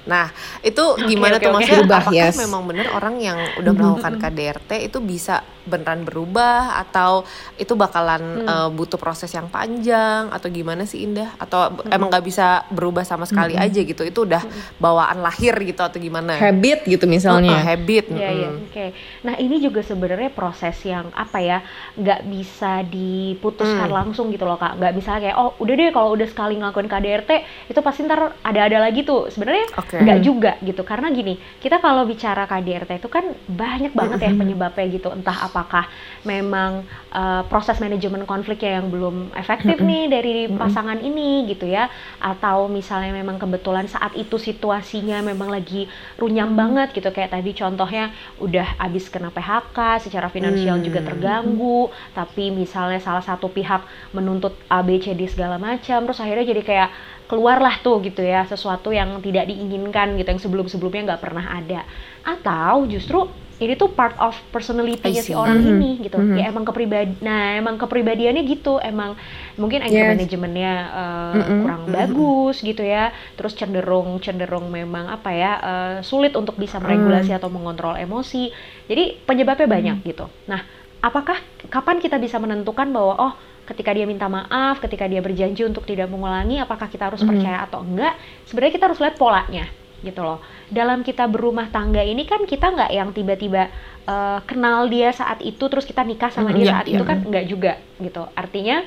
nah 0.07 0.31
itu 0.63 0.83
gimana 1.03 1.35
okay, 1.35 1.43
okay, 1.43 1.43
tuh 1.43 1.49
okay. 1.51 1.55
maksudnya 1.57 1.79
berubah, 1.83 1.99
apakah 1.99 2.29
yes. 2.31 2.39
memang 2.39 2.61
benar 2.63 2.87
orang 2.95 3.15
yang 3.19 3.37
udah 3.59 3.71
melakukan 3.75 4.13
KDRT 4.21 4.71
itu 4.87 4.97
bisa 5.03 5.43
beneran 5.65 6.01
berubah 6.03 6.81
atau 6.81 7.23
itu 7.57 7.73
bakalan 7.77 8.43
hmm. 8.43 8.47
uh, 8.47 8.69
butuh 8.73 8.97
proses 8.97 9.29
yang 9.31 9.47
panjang 9.47 10.29
atau 10.33 10.47
gimana 10.49 10.85
sih 10.89 11.05
Indah 11.05 11.33
atau 11.37 11.69
hmm. 11.69 11.93
emang 11.93 12.09
nggak 12.09 12.25
bisa 12.25 12.65
berubah 12.73 13.05
sama 13.05 13.29
sekali 13.29 13.53
hmm. 13.53 13.65
aja 13.65 13.79
gitu 13.85 14.01
itu 14.05 14.19
udah 14.25 14.41
hmm. 14.41 14.81
bawaan 14.81 15.21
lahir 15.21 15.53
gitu 15.61 15.81
atau 15.81 15.97
gimana 16.01 16.37
habit 16.37 16.85
gitu 16.85 17.05
misalnya 17.05 17.61
uh, 17.61 17.65
habit 17.65 18.05
ya, 18.09 18.29
hmm. 18.29 18.41
ya. 18.41 18.49
oke 18.49 18.69
okay. 18.71 18.89
nah 19.21 19.35
ini 19.37 19.61
juga 19.61 19.85
sebenarnya 19.85 20.31
proses 20.33 20.77
yang 20.85 21.09
apa 21.13 21.37
ya 21.39 21.61
nggak 21.97 22.21
bisa 22.25 22.81
diputuskan 22.87 23.89
hmm. 23.89 23.97
langsung 24.01 24.33
gitu 24.33 24.45
loh 24.45 24.57
kak 24.57 24.81
nggak 24.81 24.93
bisa 24.97 25.21
kayak 25.21 25.37
oh 25.37 25.53
udah 25.61 25.73
deh 25.77 25.89
kalau 25.93 26.13
udah 26.17 26.27
sekali 26.27 26.57
ngelakuin 26.57 26.89
KDRT 26.89 27.31
itu 27.69 27.79
pasti 27.79 28.05
ntar 28.05 28.33
ada-ada 28.41 28.77
lagi 28.81 29.05
tuh 29.05 29.29
sebenarnya 29.29 29.65
okay. 29.77 30.01
nggak 30.01 30.19
juga 30.25 30.51
gitu 30.65 30.81
karena 30.81 31.13
gini 31.13 31.37
kita 31.61 31.77
kalau 31.77 32.03
bicara 32.09 32.49
KDRT 32.49 33.01
itu 33.01 33.09
kan 33.11 33.25
banyak 33.45 33.93
banget 33.93 34.19
ya 34.25 34.31
penyebabnya 34.33 34.87
gitu 34.89 35.09
entah 35.13 35.37
apakah 35.61 35.85
memang 36.25 36.81
uh, 37.13 37.45
proses 37.45 37.77
manajemen 37.77 38.25
konfliknya 38.25 38.81
yang 38.81 38.89
belum 38.89 39.29
efektif 39.37 39.77
nih 39.77 40.09
dari 40.09 40.35
pasangan 40.49 40.97
ini 40.97 41.45
gitu 41.53 41.69
ya? 41.69 41.85
Atau 42.17 42.65
misalnya 42.65 43.13
memang 43.13 43.37
kebetulan 43.37 43.85
saat 43.85 44.17
itu 44.17 44.41
situasinya 44.41 45.21
memang 45.21 45.53
lagi 45.53 45.85
runyam 46.17 46.57
banget 46.57 46.97
gitu. 46.97 47.13
Kayak 47.13 47.37
tadi 47.37 47.53
contohnya 47.53 48.09
udah 48.41 48.81
abis 48.81 49.13
kena 49.13 49.29
PHK 49.29 50.09
secara 50.09 50.33
finansial 50.33 50.81
hmm. 50.81 50.85
juga 50.89 50.99
terganggu 51.05 51.93
tapi 52.17 52.49
misalnya 52.49 52.97
salah 52.97 53.21
satu 53.21 53.51
pihak 53.53 53.85
menuntut 54.15 54.57
ABCD 54.65 55.29
segala 55.29 55.61
macam 55.61 56.03
terus 56.09 56.19
akhirnya 56.19 56.47
jadi 56.49 56.63
kayak 56.65 56.89
keluarlah 57.31 57.79
tuh 57.79 58.03
gitu 58.03 58.19
ya 58.19 58.43
sesuatu 58.43 58.91
yang 58.91 59.23
tidak 59.23 59.47
diinginkan 59.47 60.19
gitu 60.19 60.27
yang 60.35 60.41
sebelum-sebelumnya 60.41 61.15
nggak 61.15 61.23
pernah 61.23 61.45
ada. 61.47 61.87
Atau 62.27 62.91
justru 62.91 63.31
ini 63.61 63.77
tuh 63.77 63.93
part 63.93 64.17
of 64.17 64.33
personality-nya 64.49 65.21
si 65.21 65.37
orang 65.37 65.61
mm 65.61 65.65
-hmm. 65.65 65.73
ini 65.77 65.89
gitu. 66.01 66.17
Mm 66.17 66.25
-hmm. 66.25 66.37
Ya 66.41 66.45
emang 66.49 66.65
kepribadi 66.65 67.13
nah 67.21 67.53
emang 67.53 67.77
kepribadiannya 67.77 68.43
gitu. 68.49 68.81
Emang 68.81 69.13
mungkin 69.53 69.85
anger 69.85 70.01
yes. 70.01 70.11
manajemennya 70.17 70.73
uh, 70.89 71.33
mm 71.37 71.41
-hmm. 71.45 71.59
kurang 71.61 71.81
mm 71.85 71.87
-hmm. 71.87 71.97
bagus 72.01 72.55
gitu 72.65 72.81
ya. 72.81 73.13
Terus 73.37 73.53
cenderung 73.53 74.17
cenderung 74.17 74.73
memang 74.73 75.13
apa 75.13 75.29
ya 75.29 75.51
uh, 75.61 75.95
sulit 76.01 76.33
untuk 76.33 76.57
bisa 76.57 76.81
meregulasi 76.81 77.29
mm. 77.29 77.37
atau 77.37 77.53
mengontrol 77.53 77.93
emosi. 77.93 78.49
Jadi 78.89 79.21
penyebabnya 79.29 79.69
mm. 79.69 79.75
banyak 79.77 79.97
gitu. 80.09 80.25
Nah, 80.49 80.65
apakah 81.05 81.37
kapan 81.69 82.01
kita 82.01 82.17
bisa 82.17 82.41
menentukan 82.41 82.89
bahwa 82.89 83.13
oh 83.21 83.33
ketika 83.69 83.93
dia 83.93 84.09
minta 84.09 84.25
maaf, 84.25 84.81
ketika 84.81 85.05
dia 85.05 85.21
berjanji 85.21 85.61
untuk 85.63 85.85
tidak 85.85 86.09
mengulangi, 86.09 86.57
apakah 86.57 86.89
kita 86.89 87.13
harus 87.13 87.21
mm. 87.21 87.29
percaya 87.29 87.61
atau 87.69 87.85
enggak? 87.85 88.17
Sebenarnya 88.49 88.73
kita 88.73 88.85
harus 88.89 88.97
lihat 88.97 89.21
polanya 89.21 89.69
gitu 90.01 90.21
loh. 90.25 90.41
Dalam 90.67 91.05
kita 91.05 91.29
berumah 91.29 91.69
tangga 91.69 92.01
ini 92.01 92.25
kan 92.25 92.43
kita 92.45 92.73
nggak 92.73 92.91
yang 92.91 93.09
tiba-tiba 93.13 93.69
uh, 94.05 94.41
kenal 94.45 94.89
dia 94.89 95.13
saat 95.13 95.39
itu 95.45 95.61
terus 95.69 95.85
kita 95.85 96.01
nikah 96.01 96.33
sama 96.33 96.51
mm, 96.51 96.55
dia 96.57 96.65
iya, 96.65 96.71
saat 96.73 96.87
iya. 96.89 96.95
itu 96.97 97.03
kan 97.05 97.17
nggak 97.21 97.45
juga 97.47 97.73
gitu. 98.01 98.23
Artinya 98.33 98.83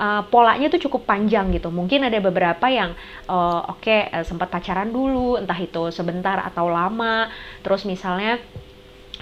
uh, 0.00 0.22
polanya 0.28 0.66
tuh 0.72 0.80
cukup 0.88 1.04
panjang 1.04 1.52
gitu. 1.52 1.68
Mungkin 1.68 2.08
ada 2.08 2.18
beberapa 2.18 2.66
yang 2.72 2.96
uh, 3.28 3.70
oke 3.70 3.84
okay, 3.84 4.08
uh, 4.10 4.24
sempat 4.24 4.48
pacaran 4.48 4.88
dulu, 4.90 5.36
entah 5.36 5.58
itu 5.60 5.92
sebentar 5.92 6.40
atau 6.42 6.72
lama. 6.72 7.28
Terus 7.60 7.84
misalnya 7.84 8.40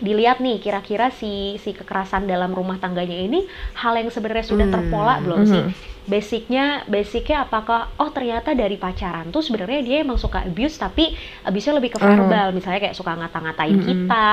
dilihat 0.03 0.41
nih 0.41 0.59
kira-kira 0.59 1.13
si 1.13 1.61
si 1.61 1.77
kekerasan 1.77 2.25
dalam 2.25 2.51
rumah 2.51 2.81
tangganya 2.81 3.15
ini 3.23 3.45
hal 3.77 3.95
yang 3.95 4.09
sebenarnya 4.09 4.47
sudah 4.49 4.67
hmm, 4.67 4.75
terpola 4.75 5.21
belum 5.21 5.41
hmm. 5.45 5.51
sih 5.53 5.92
basicnya 6.03 6.83
basicnya 6.91 7.47
apakah 7.47 7.95
oh 7.95 8.11
ternyata 8.11 8.59
dari 8.59 8.75
pacaran 8.75 9.31
tuh 9.31 9.39
sebenarnya 9.39 9.81
dia 9.87 9.97
emang 10.03 10.19
suka 10.19 10.43
abuse 10.43 10.75
tapi 10.75 11.15
abuse-nya 11.47 11.79
lebih 11.79 11.95
ke 11.95 11.99
verbal 12.03 12.51
uh. 12.51 12.55
misalnya 12.55 12.83
kayak 12.83 12.99
suka 12.99 13.15
ngata-ngatain 13.15 13.79
mm 13.79 13.83
-hmm. 13.87 13.91
kita 13.91 14.29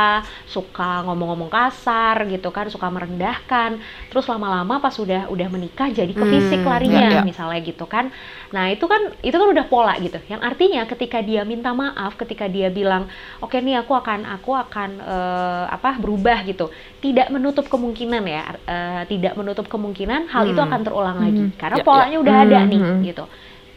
suka 0.49 1.05
ngomong-ngomong 1.05 1.53
kasar 1.53 2.25
gitu 2.25 2.49
kan 2.49 2.73
suka 2.73 2.89
merendahkan 2.89 3.77
terus 4.09 4.25
lama-lama 4.25 4.81
pas 4.81 4.89
sudah 4.89 5.29
udah 5.29 5.47
menikah 5.53 5.93
jadi 5.93 6.09
ke 6.09 6.25
fisik 6.25 6.65
mm, 6.65 6.69
larinya 6.69 7.05
yeah, 7.05 7.15
yeah. 7.21 7.25
misalnya 7.25 7.61
gitu 7.61 7.85
kan 7.85 8.09
nah 8.49 8.65
itu 8.73 8.89
kan 8.89 9.13
itu 9.21 9.37
kan 9.37 9.47
udah 9.53 9.65
pola 9.69 9.93
gitu 10.01 10.17
yang 10.25 10.41
artinya 10.41 10.89
ketika 10.89 11.21
dia 11.21 11.45
minta 11.45 11.69
maaf 11.69 12.17
ketika 12.17 12.49
dia 12.49 12.73
bilang 12.73 13.05
oke 13.45 13.53
okay, 13.53 13.61
nih 13.61 13.77
aku 13.77 13.93
akan 13.93 14.25
aku 14.25 14.57
akan 14.57 14.89
uh, 15.05 15.69
apa 15.69 16.01
berubah 16.01 16.41
gitu 16.49 16.73
tidak 16.97 17.29
menutup 17.29 17.69
kemungkinan 17.69 18.25
ya 18.25 18.43
uh, 18.65 19.01
tidak 19.05 19.37
menutup 19.37 19.69
kemungkinan 19.69 20.33
hal 20.33 20.49
hmm. 20.49 20.51
itu 20.57 20.61
akan 20.65 20.81
terulang 20.81 21.17
hmm. 21.21 21.25
lagi 21.29 21.45
karena 21.59 21.77
ya, 21.77 21.85
polanya 21.85 22.17
ya. 22.17 22.23
udah 22.23 22.35
ada 22.47 22.59
hmm, 22.63 22.69
nih 22.71 22.81
hmm. 22.81 22.99
gitu. 23.11 23.25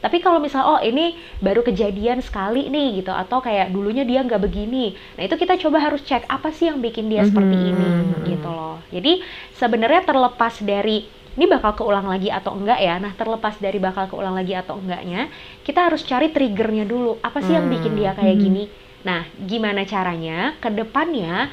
Tapi 0.02 0.18
kalau 0.18 0.42
misal 0.42 0.66
oh 0.66 0.80
ini 0.82 1.14
baru 1.38 1.62
kejadian 1.62 2.22
sekali 2.22 2.66
nih 2.66 3.02
gitu. 3.02 3.10
Atau 3.14 3.38
kayak 3.38 3.70
dulunya 3.70 4.02
dia 4.02 4.22
nggak 4.22 4.42
begini. 4.42 4.94
Nah 5.18 5.22
itu 5.26 5.34
kita 5.38 5.58
coba 5.58 5.78
harus 5.78 6.02
cek 6.02 6.26
apa 6.26 6.50
sih 6.50 6.70
yang 6.70 6.82
bikin 6.82 7.06
dia 7.06 7.22
seperti 7.22 7.54
hmm. 7.54 7.70
ini 7.70 7.88
gitu 8.34 8.50
loh. 8.50 8.82
Jadi 8.90 9.22
sebenarnya 9.58 10.02
terlepas 10.06 10.58
dari 10.62 11.06
ini 11.32 11.48
bakal 11.48 11.72
keulang 11.78 12.10
lagi 12.10 12.34
atau 12.34 12.54
enggak 12.58 12.82
ya. 12.82 12.98
Nah 12.98 13.14
terlepas 13.14 13.54
dari 13.62 13.78
bakal 13.78 14.10
keulang 14.10 14.34
lagi 14.34 14.58
atau 14.58 14.78
enggaknya 14.78 15.30
kita 15.62 15.86
harus 15.86 16.02
cari 16.02 16.34
triggernya 16.34 16.82
dulu. 16.82 17.22
Apa 17.22 17.38
sih 17.38 17.54
yang 17.54 17.70
bikin 17.70 17.94
dia 17.94 18.14
kayak 18.18 18.36
hmm. 18.38 18.42
gini? 18.42 18.64
Nah 19.06 19.26
gimana 19.38 19.86
caranya? 19.86 20.58
Ke 20.58 20.66
depannya 20.74 21.46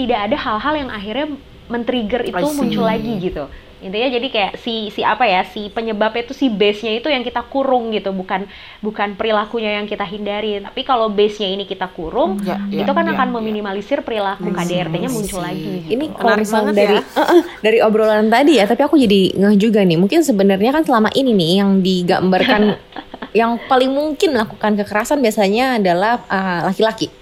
tidak 0.00 0.32
ada 0.32 0.36
hal-hal 0.40 0.74
yang 0.88 0.90
akhirnya 0.90 1.36
men-trigger 1.68 2.24
itu 2.24 2.46
muncul 2.56 2.84
lagi 2.88 3.12
gitu 3.20 3.44
intinya 3.80 4.08
jadi 4.12 4.28
kayak 4.28 4.52
si 4.60 4.92
si 4.92 5.00
apa 5.00 5.24
ya 5.24 5.40
si 5.48 5.72
penyebabnya 5.72 6.28
itu 6.28 6.36
si 6.36 6.52
base 6.52 6.84
nya 6.84 7.00
itu 7.00 7.08
yang 7.08 7.24
kita 7.24 7.40
kurung 7.48 7.90
gitu 7.96 8.12
bukan 8.12 8.44
bukan 8.84 9.16
perilakunya 9.16 9.80
yang 9.80 9.88
kita 9.88 10.04
hindari 10.04 10.60
tapi 10.60 10.84
kalau 10.84 11.08
base 11.08 11.40
nya 11.40 11.48
ini 11.48 11.64
kita 11.64 11.88
kurung 11.90 12.40
ya, 12.44 12.60
ya, 12.68 12.84
itu 12.84 12.92
kan 12.92 13.04
ya, 13.08 13.16
akan 13.16 13.28
ya. 13.28 13.34
meminimalisir 13.40 14.04
perilaku 14.04 14.52
KDRT-nya 14.52 15.08
muncul 15.08 15.40
lagi 15.40 15.88
gitu. 15.88 15.96
ini 15.96 16.04
kalau 16.12 16.36
misalnya 16.36 16.72
dari 16.76 16.96
ya. 17.00 17.02
uh, 17.02 17.20
uh, 17.20 17.42
dari 17.64 17.78
obrolan 17.80 18.28
tadi 18.28 18.60
ya 18.60 18.64
tapi 18.68 18.82
aku 18.84 19.00
jadi 19.00 19.20
ngeh 19.36 19.56
juga 19.56 19.80
nih 19.80 19.96
mungkin 19.96 20.20
sebenarnya 20.20 20.70
kan 20.76 20.84
selama 20.84 21.08
ini 21.16 21.32
nih 21.32 21.52
yang 21.64 21.70
digambarkan 21.80 22.62
yang 23.40 23.56
paling 23.70 23.90
mungkin 23.94 24.34
melakukan 24.34 24.76
kekerasan 24.82 25.22
biasanya 25.22 25.78
adalah 25.78 26.20
uh, 26.26 26.68
laki-laki 26.68 27.08
uh, 27.08 27.19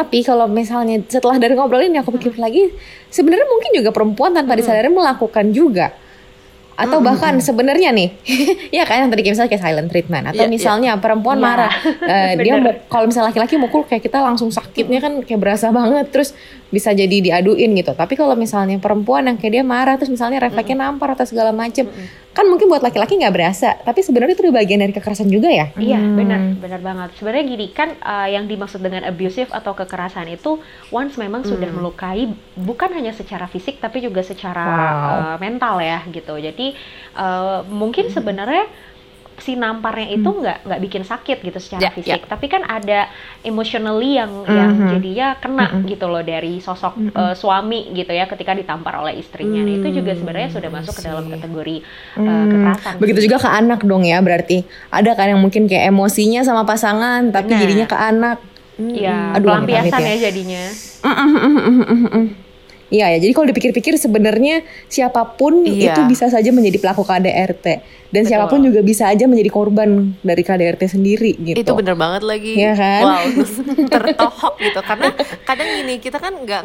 tapi 0.00 0.24
kalau 0.24 0.48
misalnya 0.48 1.04
setelah 1.04 1.36
dari 1.36 1.52
ngobrol 1.52 1.84
ini 1.84 2.00
aku 2.00 2.16
pikir 2.16 2.40
lagi, 2.40 2.72
sebenarnya 3.12 3.44
mungkin 3.44 3.70
juga 3.76 3.92
perempuan 3.92 4.32
tanpa 4.32 4.56
disadari 4.56 4.88
melakukan 4.88 5.52
juga. 5.52 5.92
Atau 6.80 7.04
bahkan 7.04 7.36
sebenarnya 7.36 7.92
nih 7.92 8.08
ya 8.80 8.88
kan 8.88 9.04
yang 9.04 9.12
tadi 9.12 9.20
kayak 9.20 9.34
misalnya 9.36 9.50
kayak 9.52 9.64
silent 9.68 9.88
treatment. 9.92 10.24
Atau 10.32 10.48
yeah, 10.48 10.48
misalnya 10.48 10.90
yeah. 10.96 11.02
perempuan 11.04 11.36
yeah. 11.36 11.44
marah. 11.44 11.72
Uh, 11.84 12.32
dia 12.48 12.54
kalau 12.88 13.04
misalnya 13.04 13.28
laki-laki 13.28 13.60
mukul 13.60 13.84
kayak 13.84 14.00
kita 14.00 14.16
langsung 14.24 14.48
sakitnya 14.48 15.04
kan 15.04 15.20
kayak 15.20 15.36
berasa 15.36 15.68
banget. 15.68 16.08
Terus 16.08 16.32
bisa 16.70 16.94
jadi 16.94 17.10
diaduin 17.10 17.74
gitu 17.74 17.92
tapi 17.98 18.14
kalau 18.14 18.38
misalnya 18.38 18.78
perempuan 18.78 19.26
yang 19.26 19.36
kayak 19.36 19.60
dia 19.60 19.64
marah 19.66 19.98
terus 19.98 20.10
misalnya 20.10 20.38
refleksnya 20.38 20.78
mm 20.78 20.82
-hmm. 20.86 20.94
nampar 20.96 21.18
atau 21.18 21.26
segala 21.26 21.50
macem 21.50 21.86
mm 21.86 21.92
-hmm. 21.92 22.30
kan 22.30 22.46
mungkin 22.46 22.70
buat 22.70 22.78
laki-laki 22.80 23.18
nggak 23.18 23.34
berasa 23.34 23.74
tapi 23.82 24.06
sebenarnya 24.06 24.38
itu 24.38 24.54
bagian 24.54 24.80
dari 24.80 24.94
kekerasan 24.94 25.26
juga 25.26 25.50
ya 25.50 25.74
iya 25.82 25.98
hmm. 25.98 26.14
benar 26.14 26.40
benar 26.62 26.80
banget 26.80 27.08
sebenarnya 27.18 27.44
gini 27.50 27.66
kan 27.74 27.98
uh, 27.98 28.28
yang 28.30 28.46
dimaksud 28.46 28.78
dengan 28.78 29.02
abusive 29.02 29.50
atau 29.50 29.74
kekerasan 29.74 30.30
itu 30.30 30.62
once 30.94 31.18
memang 31.18 31.42
hmm. 31.42 31.50
sudah 31.50 31.70
melukai 31.74 32.30
bukan 32.54 32.94
hanya 32.94 33.10
secara 33.10 33.50
fisik 33.50 33.82
tapi 33.82 33.98
juga 33.98 34.22
secara 34.22 34.62
wow. 34.62 35.10
uh, 35.34 35.36
mental 35.42 35.82
ya 35.82 36.06
gitu 36.06 36.38
jadi 36.38 36.78
uh, 37.18 37.66
mungkin 37.66 38.08
hmm. 38.08 38.14
sebenarnya 38.14 38.64
si 39.40 39.56
namparnya 39.56 40.12
itu 40.12 40.28
hmm. 40.28 40.40
nggak 40.44 40.58
hmm. 40.60 40.66
nggak 40.70 40.80
bikin 40.86 41.02
sakit 41.02 41.38
gitu 41.40 41.58
secara 41.58 41.88
yeah, 41.88 41.94
fisik, 41.96 42.20
yeah. 42.24 42.30
tapi 42.30 42.46
kan 42.46 42.62
ada 42.68 43.08
emotionally 43.40 44.20
yang 44.20 44.44
mm-hmm. 44.44 44.56
yang 44.56 44.72
jadinya 44.96 45.28
kena 45.40 45.66
mm-hmm. 45.72 45.88
gitu 45.88 46.06
loh 46.08 46.22
dari 46.22 46.60
sosok 46.60 46.94
mm-hmm. 46.96 47.16
uh, 47.16 47.34
suami 47.34 47.88
gitu 47.96 48.12
ya 48.12 48.28
ketika 48.28 48.52
ditampar 48.52 49.00
oleh 49.00 49.16
istrinya. 49.16 49.64
Mm-hmm. 49.64 49.80
Nah, 49.80 49.80
itu 49.80 49.88
juga 50.02 50.12
sebenarnya 50.16 50.50
sudah 50.52 50.70
masuk 50.70 50.94
ke 51.00 51.02
dalam 51.04 51.24
kategori 51.28 51.76
uh, 52.16 52.20
mm. 52.20 52.48
kekerasan. 52.52 52.94
Begitu 53.00 53.20
juga 53.30 53.36
ke 53.40 53.48
anak 53.48 53.80
dong 53.84 54.04
ya 54.04 54.18
berarti 54.20 54.64
ada 54.92 55.10
kan 55.16 55.32
yang 55.32 55.40
mungkin 55.40 55.64
kayak 55.64 55.88
emosinya 55.88 56.44
sama 56.44 56.68
pasangan 56.68 57.32
tapi 57.32 57.52
nah. 57.56 57.60
jadinya 57.60 57.86
ke 57.88 57.96
anak. 57.96 58.38
Iya, 58.80 59.36
mm. 59.36 59.44
pelampiasan 59.44 60.00
ya. 60.04 60.08
ya 60.12 60.16
jadinya. 60.28 60.64
Iya 62.90 63.06
ya, 63.14 63.18
jadi 63.22 63.30
kalau 63.38 63.46
dipikir-pikir 63.54 63.94
sebenarnya 64.02 64.66
siapa 64.90 65.22
pun 65.38 65.62
iya. 65.62 65.94
itu 65.94 66.02
bisa 66.10 66.26
saja 66.26 66.50
menjadi 66.50 66.82
pelaku 66.82 67.06
KDRT 67.06 67.66
dan 68.10 68.26
Betul. 68.26 68.30
siapa 68.34 68.46
pun 68.50 68.60
juga 68.66 68.80
bisa 68.82 69.06
aja 69.06 69.24
menjadi 69.30 69.50
korban 69.54 70.18
dari 70.26 70.42
KDRT 70.42 70.82
sendiri 70.98 71.32
gitu. 71.38 71.62
Itu 71.62 71.72
bener 71.78 71.94
banget 71.94 72.26
lagi. 72.26 72.58
Iya 72.58 72.74
kan? 72.74 73.02
Wow, 73.06 73.22
tertohok 73.94 74.54
gitu. 74.58 74.80
Karena 74.82 75.08
kadang 75.46 75.68
gini, 75.78 75.94
kita 76.02 76.18
kan 76.18 76.34
nggak 76.42 76.62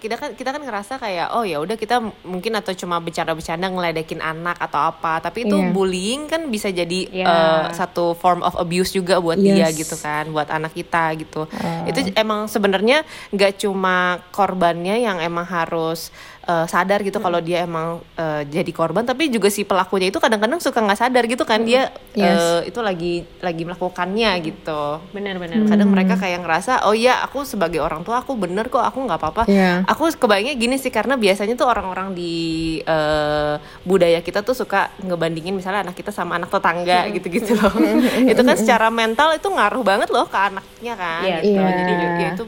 kita 0.00 0.16
kan 0.16 0.32
kita 0.32 0.50
kan 0.56 0.62
ngerasa 0.64 0.96
kayak 0.96 1.36
oh 1.36 1.44
ya 1.44 1.60
udah 1.60 1.76
kita 1.76 2.00
mungkin 2.24 2.56
atau 2.56 2.72
cuma 2.72 2.96
bercanda-bercanda 3.04 3.68
ngeledekin 3.68 4.24
anak 4.24 4.56
atau 4.56 4.88
apa, 4.88 5.20
tapi 5.20 5.44
itu 5.44 5.56
yeah. 5.60 5.72
bullying 5.72 6.24
kan 6.24 6.48
bisa 6.48 6.72
jadi 6.72 7.00
yeah. 7.12 7.16
Iya. 7.18 7.26
uh, 7.28 7.64
satu 7.76 8.16
form 8.16 8.40
of 8.40 8.56
abuse 8.56 8.96
juga 8.96 9.20
buat 9.20 9.36
yes. 9.36 9.44
dia 9.44 9.68
gitu 9.76 9.96
kan, 10.00 10.32
buat 10.32 10.48
anak 10.48 10.72
kita 10.72 11.12
gitu. 11.20 11.44
Uh. 11.52 11.84
Itu 11.84 12.00
emang 12.16 12.48
sebenarnya 12.48 13.04
nggak 13.34 13.60
cuma 13.60 14.24
korbannya 14.32 15.04
yang 15.04 15.20
emang 15.20 15.44
harus 15.44 16.08
uh, 16.48 16.66
sadar 16.66 17.04
gitu 17.04 17.20
hmm. 17.20 17.26
kalau 17.28 17.38
dia 17.44 17.68
emang 17.68 18.00
uh, 18.16 18.42
jadi 18.48 18.72
korban 18.72 19.04
tapi 19.04 19.28
juga 19.28 19.52
si 19.52 19.62
pelakunya 19.68 20.08
itu 20.08 20.16
kadang-kadang 20.18 20.58
suka 20.58 20.80
nggak 20.80 20.98
sadar 20.98 21.24
gitu 21.28 21.44
kan 21.44 21.60
hmm. 21.62 21.68
dia 21.68 21.82
yes. 22.16 22.40
uh, 22.40 22.60
itu 22.64 22.80
lagi 22.80 23.28
lagi 23.44 23.62
melakukannya 23.68 24.30
gitu 24.42 25.04
benar-benar 25.12 25.68
kadang 25.68 25.92
mereka 25.92 26.16
kayak 26.16 26.40
ngerasa 26.42 26.88
oh 26.88 26.96
iya 26.96 27.20
aku 27.20 27.44
sebagai 27.44 27.84
orang 27.84 28.02
tua 28.02 28.24
aku 28.24 28.34
bener 28.34 28.72
kok 28.72 28.80
aku 28.80 29.04
nggak 29.04 29.20
apa-apa 29.20 29.42
yeah. 29.46 29.84
aku 29.84 30.08
kebayangnya 30.16 30.56
gini 30.56 30.76
sih 30.80 30.90
karena 30.90 31.20
biasanya 31.20 31.54
tuh 31.54 31.68
orang-orang 31.68 32.16
di 32.16 32.34
uh, 32.88 33.60
budaya 33.84 34.24
kita 34.24 34.40
tuh 34.40 34.56
suka 34.56 34.88
ngebandingin 35.04 35.52
misalnya 35.52 35.84
anak 35.84 35.94
kita 36.00 36.10
sama 36.10 36.40
anak 36.40 36.48
tetangga 36.48 37.06
hmm. 37.06 37.12
gitu-gitu 37.20 37.52
loh 37.54 37.72
itu 38.32 38.40
kan 38.40 38.56
secara 38.56 38.88
mental 38.88 39.36
itu 39.36 39.46
ngaruh 39.46 39.84
banget 39.84 40.08
loh 40.08 40.24
ke 40.24 40.38
anaknya 40.38 40.94
kan 40.96 41.22
yeah. 41.22 41.40
gitu. 41.44 41.60
Yeah. 41.60 41.76
jadi 41.76 41.92
ya 42.18 42.28
itu 42.34 42.44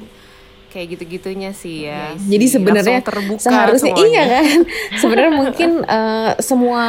kayak 0.70 0.96
gitu-gitunya 0.96 1.50
sih 1.50 1.90
ya. 1.90 2.14
Yes. 2.14 2.30
Jadi 2.30 2.46
sebenarnya 2.46 2.98
seharusnya 3.42 3.92
semuanya. 3.92 4.06
iya 4.06 4.22
kan. 4.30 4.58
sebenarnya 5.02 5.32
mungkin 5.34 5.70
uh, 5.82 6.32
semua 6.38 6.84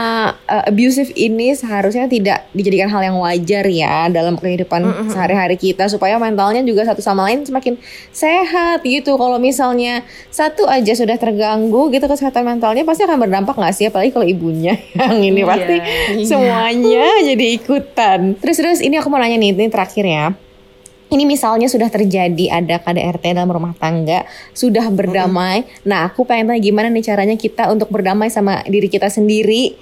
uh, 0.45 0.69
abusive 0.69 1.09
ini 1.17 1.57
seharusnya 1.57 2.05
tidak 2.05 2.45
dijadikan 2.53 2.93
hal 2.93 3.01
yang 3.01 3.17
wajar 3.17 3.65
ya 3.65 4.05
dalam 4.13 4.37
kehidupan 4.37 4.85
mm 4.85 4.93
-hmm. 4.93 5.09
sehari-hari 5.09 5.57
kita 5.57 5.89
supaya 5.89 6.21
mentalnya 6.21 6.61
juga 6.61 6.85
satu 6.85 7.01
sama 7.01 7.25
lain 7.25 7.41
semakin 7.41 7.81
sehat 8.13 8.85
gitu. 8.85 9.17
Kalau 9.17 9.41
misalnya 9.41 10.05
satu 10.29 10.69
aja 10.69 10.93
sudah 10.93 11.17
terganggu 11.17 11.89
gitu 11.89 12.05
kesehatan 12.05 12.45
mentalnya 12.45 12.85
pasti 12.85 13.03
akan 13.09 13.17
berdampak 13.17 13.57
nggak 13.57 13.73
sih 13.73 13.89
apalagi 13.89 14.13
kalau 14.13 14.29
ibunya 14.29 14.77
yang 15.01 15.17
ini 15.17 15.41
yeah. 15.41 15.49
pasti 15.49 15.75
yeah. 15.81 16.27
semuanya 16.29 17.05
jadi 17.25 17.45
ikutan. 17.57 18.37
Terus 18.37 18.55
terus 18.61 18.79
ini 18.85 19.01
aku 19.01 19.09
mau 19.09 19.17
nanya 19.17 19.41
nih 19.41 19.57
ini 19.57 19.73
terakhir 19.73 20.05
ya 20.05 20.37
ini 21.11 21.27
misalnya 21.27 21.67
sudah 21.67 21.91
terjadi 21.91 22.63
ada 22.63 22.79
KDRT 22.79 23.35
dalam 23.35 23.51
rumah 23.51 23.75
tangga, 23.75 24.23
sudah 24.55 24.87
berdamai. 24.87 25.67
Mm. 25.67 25.91
Nah, 25.91 25.99
aku 26.07 26.23
pengen 26.23 26.55
tanya 26.55 26.61
gimana 26.63 26.87
nih 26.87 27.03
caranya 27.03 27.35
kita 27.35 27.67
untuk 27.67 27.91
berdamai 27.91 28.31
sama 28.31 28.63
diri 28.63 28.87
kita 28.87 29.11
sendiri 29.11 29.75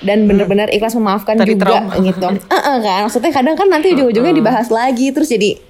dan 0.00 0.24
benar-benar 0.24 0.72
ikhlas 0.72 0.96
memaafkan 0.96 1.36
Tadi 1.36 1.52
juga 1.52 1.84
trauma. 1.84 2.00
gitu. 2.00 2.26
uh 2.56 2.56
-uh, 2.56 2.76
kan 2.80 3.04
maksudnya 3.04 3.32
kadang 3.36 3.56
kan 3.60 3.68
nanti 3.68 3.92
ujung-ujungnya 3.92 4.32
dibahas 4.32 4.72
lagi 4.72 5.12
terus 5.12 5.28
jadi 5.28 5.60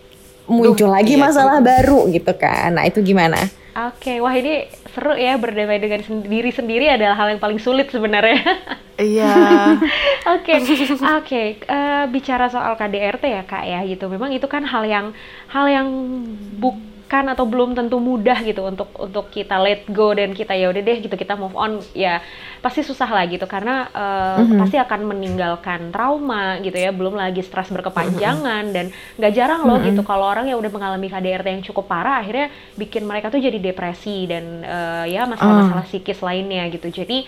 muncul 0.46 0.90
Duh, 0.90 0.94
lagi 0.94 1.14
iya, 1.18 1.22
masalah 1.26 1.58
itu. 1.58 1.66
baru 1.66 2.00
gitu 2.14 2.32
kan. 2.38 2.78
Nah, 2.78 2.86
itu 2.86 3.02
gimana? 3.02 3.38
Oke, 3.70 4.14
okay, 4.14 4.16
wah 4.18 4.34
ini 4.34 4.66
seru 4.90 5.14
ya 5.14 5.38
berdamai 5.38 5.78
dengan 5.78 6.02
diri 6.26 6.50
sendiri 6.50 6.90
adalah 6.90 7.16
hal 7.16 7.34
yang 7.36 7.40
paling 7.42 7.60
sulit 7.62 7.88
sebenarnya. 7.90 8.42
Iya. 9.00 9.32
Oke, 10.28 10.60
oke. 10.92 11.42
Eh, 11.56 12.04
bicara 12.12 12.52
soal 12.52 12.76
KDRT 12.76 13.32
ya 13.32 13.42
kak 13.48 13.64
ya 13.64 13.80
gitu. 13.88 14.12
Memang 14.12 14.28
itu 14.28 14.44
kan 14.44 14.60
hal 14.60 14.84
yang 14.84 15.16
hal 15.48 15.72
yang 15.72 15.88
buk 16.60 16.89
kan 17.10 17.26
atau 17.26 17.42
belum 17.42 17.74
tentu 17.74 17.98
mudah 17.98 18.38
gitu 18.46 18.62
untuk 18.62 18.94
untuk 18.94 19.34
kita 19.34 19.58
let 19.58 19.82
go 19.90 20.14
dan 20.14 20.30
kita 20.30 20.54
ya 20.54 20.70
udah 20.70 20.78
deh 20.78 20.98
gitu 21.02 21.10
kita 21.18 21.34
move 21.34 21.58
on 21.58 21.82
ya 21.90 22.22
pasti 22.62 22.86
susah 22.86 23.10
lah 23.10 23.26
gitu 23.26 23.50
karena 23.50 23.90
uh, 23.90 24.38
mm 24.38 24.46
-hmm. 24.46 24.58
pasti 24.62 24.76
akan 24.78 25.00
meninggalkan 25.10 25.90
trauma 25.90 26.62
gitu 26.62 26.78
ya 26.78 26.94
belum 26.94 27.18
lagi 27.18 27.42
stres 27.42 27.74
berkepanjangan 27.74 28.62
mm 28.62 28.70
-hmm. 28.70 28.76
dan 28.78 28.86
nggak 29.18 29.32
jarang 29.34 29.66
loh 29.66 29.74
mm 29.74 29.82
-hmm. 29.82 29.88
gitu 29.90 30.02
kalau 30.06 30.30
orang 30.30 30.46
yang 30.46 30.62
udah 30.62 30.70
mengalami 30.70 31.10
KDRT 31.10 31.46
yang 31.50 31.64
cukup 31.66 31.90
parah 31.90 32.22
akhirnya 32.22 32.46
bikin 32.78 33.02
mereka 33.02 33.26
tuh 33.26 33.42
jadi 33.42 33.58
depresi 33.58 34.30
dan 34.30 34.62
uh, 34.62 35.04
ya 35.10 35.26
masalah-masalah 35.26 35.82
uh. 35.82 35.90
psikis 35.90 36.22
lainnya 36.22 36.70
gitu 36.70 36.94
jadi 36.94 37.26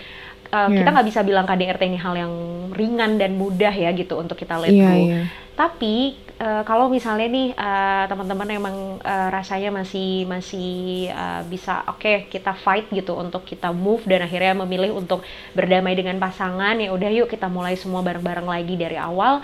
uh, 0.53 0.69
yeah. 0.69 0.79
kita 0.79 0.89
nggak 0.95 1.07
bisa 1.09 1.19
bilang 1.27 1.45
KDRT 1.49 1.81
ini 1.89 1.99
hal 1.99 2.15
yang 2.15 2.33
ringan 2.71 3.17
dan 3.17 3.35
mudah 3.35 3.73
ya 3.73 3.89
gitu 3.91 4.15
untuk 4.15 4.37
kita 4.37 4.61
let 4.61 4.71
yeah, 4.71 4.87
go. 4.87 4.95
Yeah. 4.95 5.25
Tapi 5.53 6.17
uh, 6.43 6.61
kalau 6.67 6.91
misalnya 6.91 7.27
nih 7.31 7.47
uh, 7.55 8.03
teman-teman 8.11 8.47
emang 8.51 8.75
uh, 8.99 9.29
rasanya 9.31 9.71
masih 9.71 10.27
masih 10.27 11.07
uh, 11.15 11.41
bisa 11.47 11.87
oke 11.87 12.03
okay, 12.03 12.27
kita 12.27 12.51
fight 12.59 12.91
gitu 12.91 13.15
untuk 13.15 13.47
kita 13.47 13.71
move 13.71 14.03
dan 14.03 14.27
akhirnya 14.27 14.51
memilih 14.67 14.99
untuk 14.99 15.23
berdamai 15.55 15.95
dengan 15.95 16.19
pasangan 16.19 16.75
ya 16.75 16.91
udah 16.91 17.09
yuk 17.15 17.31
kita 17.31 17.47
mulai 17.47 17.79
semua 17.79 18.03
bareng-bareng 18.03 18.45
lagi 18.45 18.75
dari 18.75 18.99
awal. 18.99 19.39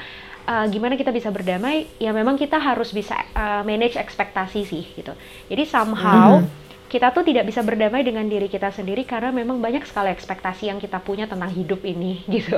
Uh, 0.49 0.65
gimana 0.65 0.97
kita 0.97 1.13
bisa 1.13 1.29
berdamai? 1.29 1.85
Ya 2.01 2.09
memang 2.09 2.33
kita 2.33 2.57
harus 2.57 2.89
bisa 2.89 3.13
uh, 3.37 3.61
manage 3.61 3.95
ekspektasi 3.95 4.65
sih 4.65 4.83
gitu. 4.97 5.13
Jadi 5.47 5.63
somehow 5.63 6.43
mm 6.43 6.67
kita 6.89 7.13
tuh 7.13 7.21
tidak 7.21 7.45
bisa 7.45 7.61
berdamai 7.61 8.01
dengan 8.01 8.25
diri 8.25 8.49
kita 8.49 8.73
sendiri 8.73 9.05
karena 9.05 9.29
memang 9.29 9.61
banyak 9.61 9.85
sekali 9.85 10.09
ekspektasi 10.09 10.73
yang 10.73 10.81
kita 10.81 10.97
punya 10.97 11.29
tentang 11.29 11.53
hidup 11.53 11.85
ini 11.85 12.25
gitu. 12.35 12.57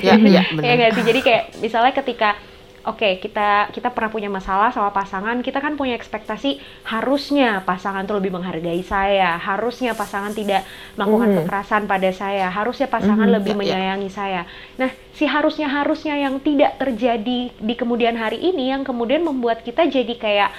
Ya, 0.00 0.16
ya, 0.16 0.40
ya 0.80 0.88
sih? 0.96 1.04
jadi 1.04 1.20
kayak 1.20 1.44
misalnya 1.60 1.92
ketika 1.92 2.40
oke 2.86 2.98
okay, 2.98 3.12
kita 3.18 3.72
kita 3.74 3.90
pernah 3.90 4.10
punya 4.12 4.30
masalah 4.30 4.70
sama 4.70 4.94
pasangan 4.94 5.40
kita 5.42 5.58
kan 5.58 5.74
punya 5.74 5.98
ekspektasi 5.98 6.62
harusnya 6.86 7.66
pasangan 7.66 8.06
tuh 8.06 8.22
lebih 8.22 8.34
menghargai 8.34 8.82
saya 8.86 9.34
harusnya 9.40 9.98
pasangan 9.98 10.30
tidak 10.36 10.62
melakukan 10.94 11.28
mm. 11.32 11.36
kekerasan 11.42 11.82
pada 11.90 12.10
saya 12.14 12.46
harusnya 12.52 12.86
pasangan 12.86 13.26
mm, 13.26 13.34
lebih 13.40 13.52
yeah, 13.54 13.58
ya. 13.58 13.62
menyayangi 13.64 14.10
yeah. 14.10 14.14
saya 14.14 14.42
nah 14.78 14.90
si 15.16 15.24
harusnya 15.26 15.66
harusnya 15.66 16.14
yang 16.14 16.38
tidak 16.38 16.78
terjadi 16.78 17.50
di 17.50 17.74
kemudian 17.74 18.14
hari 18.14 18.38
ini 18.38 18.70
yang 18.70 18.86
kemudian 18.86 19.26
membuat 19.26 19.66
kita 19.66 19.90
jadi 19.90 20.14
kayak 20.14 20.50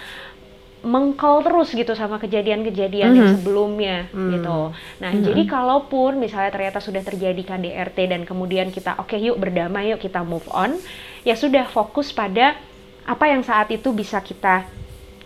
mengkol 0.80 1.44
terus 1.44 1.76
gitu 1.76 1.92
sama 1.92 2.16
kejadian-kejadian 2.24 3.12
mm 3.12 3.12
-hmm. 3.12 3.20
yang 3.20 3.28
mm-hmm. 3.28 3.44
sebelumnya 3.44 3.98
mm. 4.16 4.32
gitu. 4.40 4.60
Nah, 5.04 5.10
mm 5.12 5.16
-hmm. 5.20 5.28
jadi 5.28 5.42
kalaupun 5.44 6.12
misalnya 6.24 6.52
ternyata 6.56 6.80
sudah 6.80 7.04
terjadi 7.04 7.42
KDRT 7.44 7.98
dan 8.08 8.22
kemudian 8.24 8.72
kita 8.72 8.96
oke 8.96 9.12
okay, 9.12 9.20
yuk 9.20 9.36
berdamai 9.36 9.92
yuk 9.92 10.00
kita 10.00 10.24
move 10.24 10.48
on, 10.56 10.80
ya 11.24 11.36
sudah 11.36 11.68
fokus 11.68 12.12
pada 12.12 12.56
apa 13.04 13.26
yang 13.26 13.42
saat 13.42 13.74
itu 13.74 13.90
bisa 13.96 14.22
kita 14.22 14.70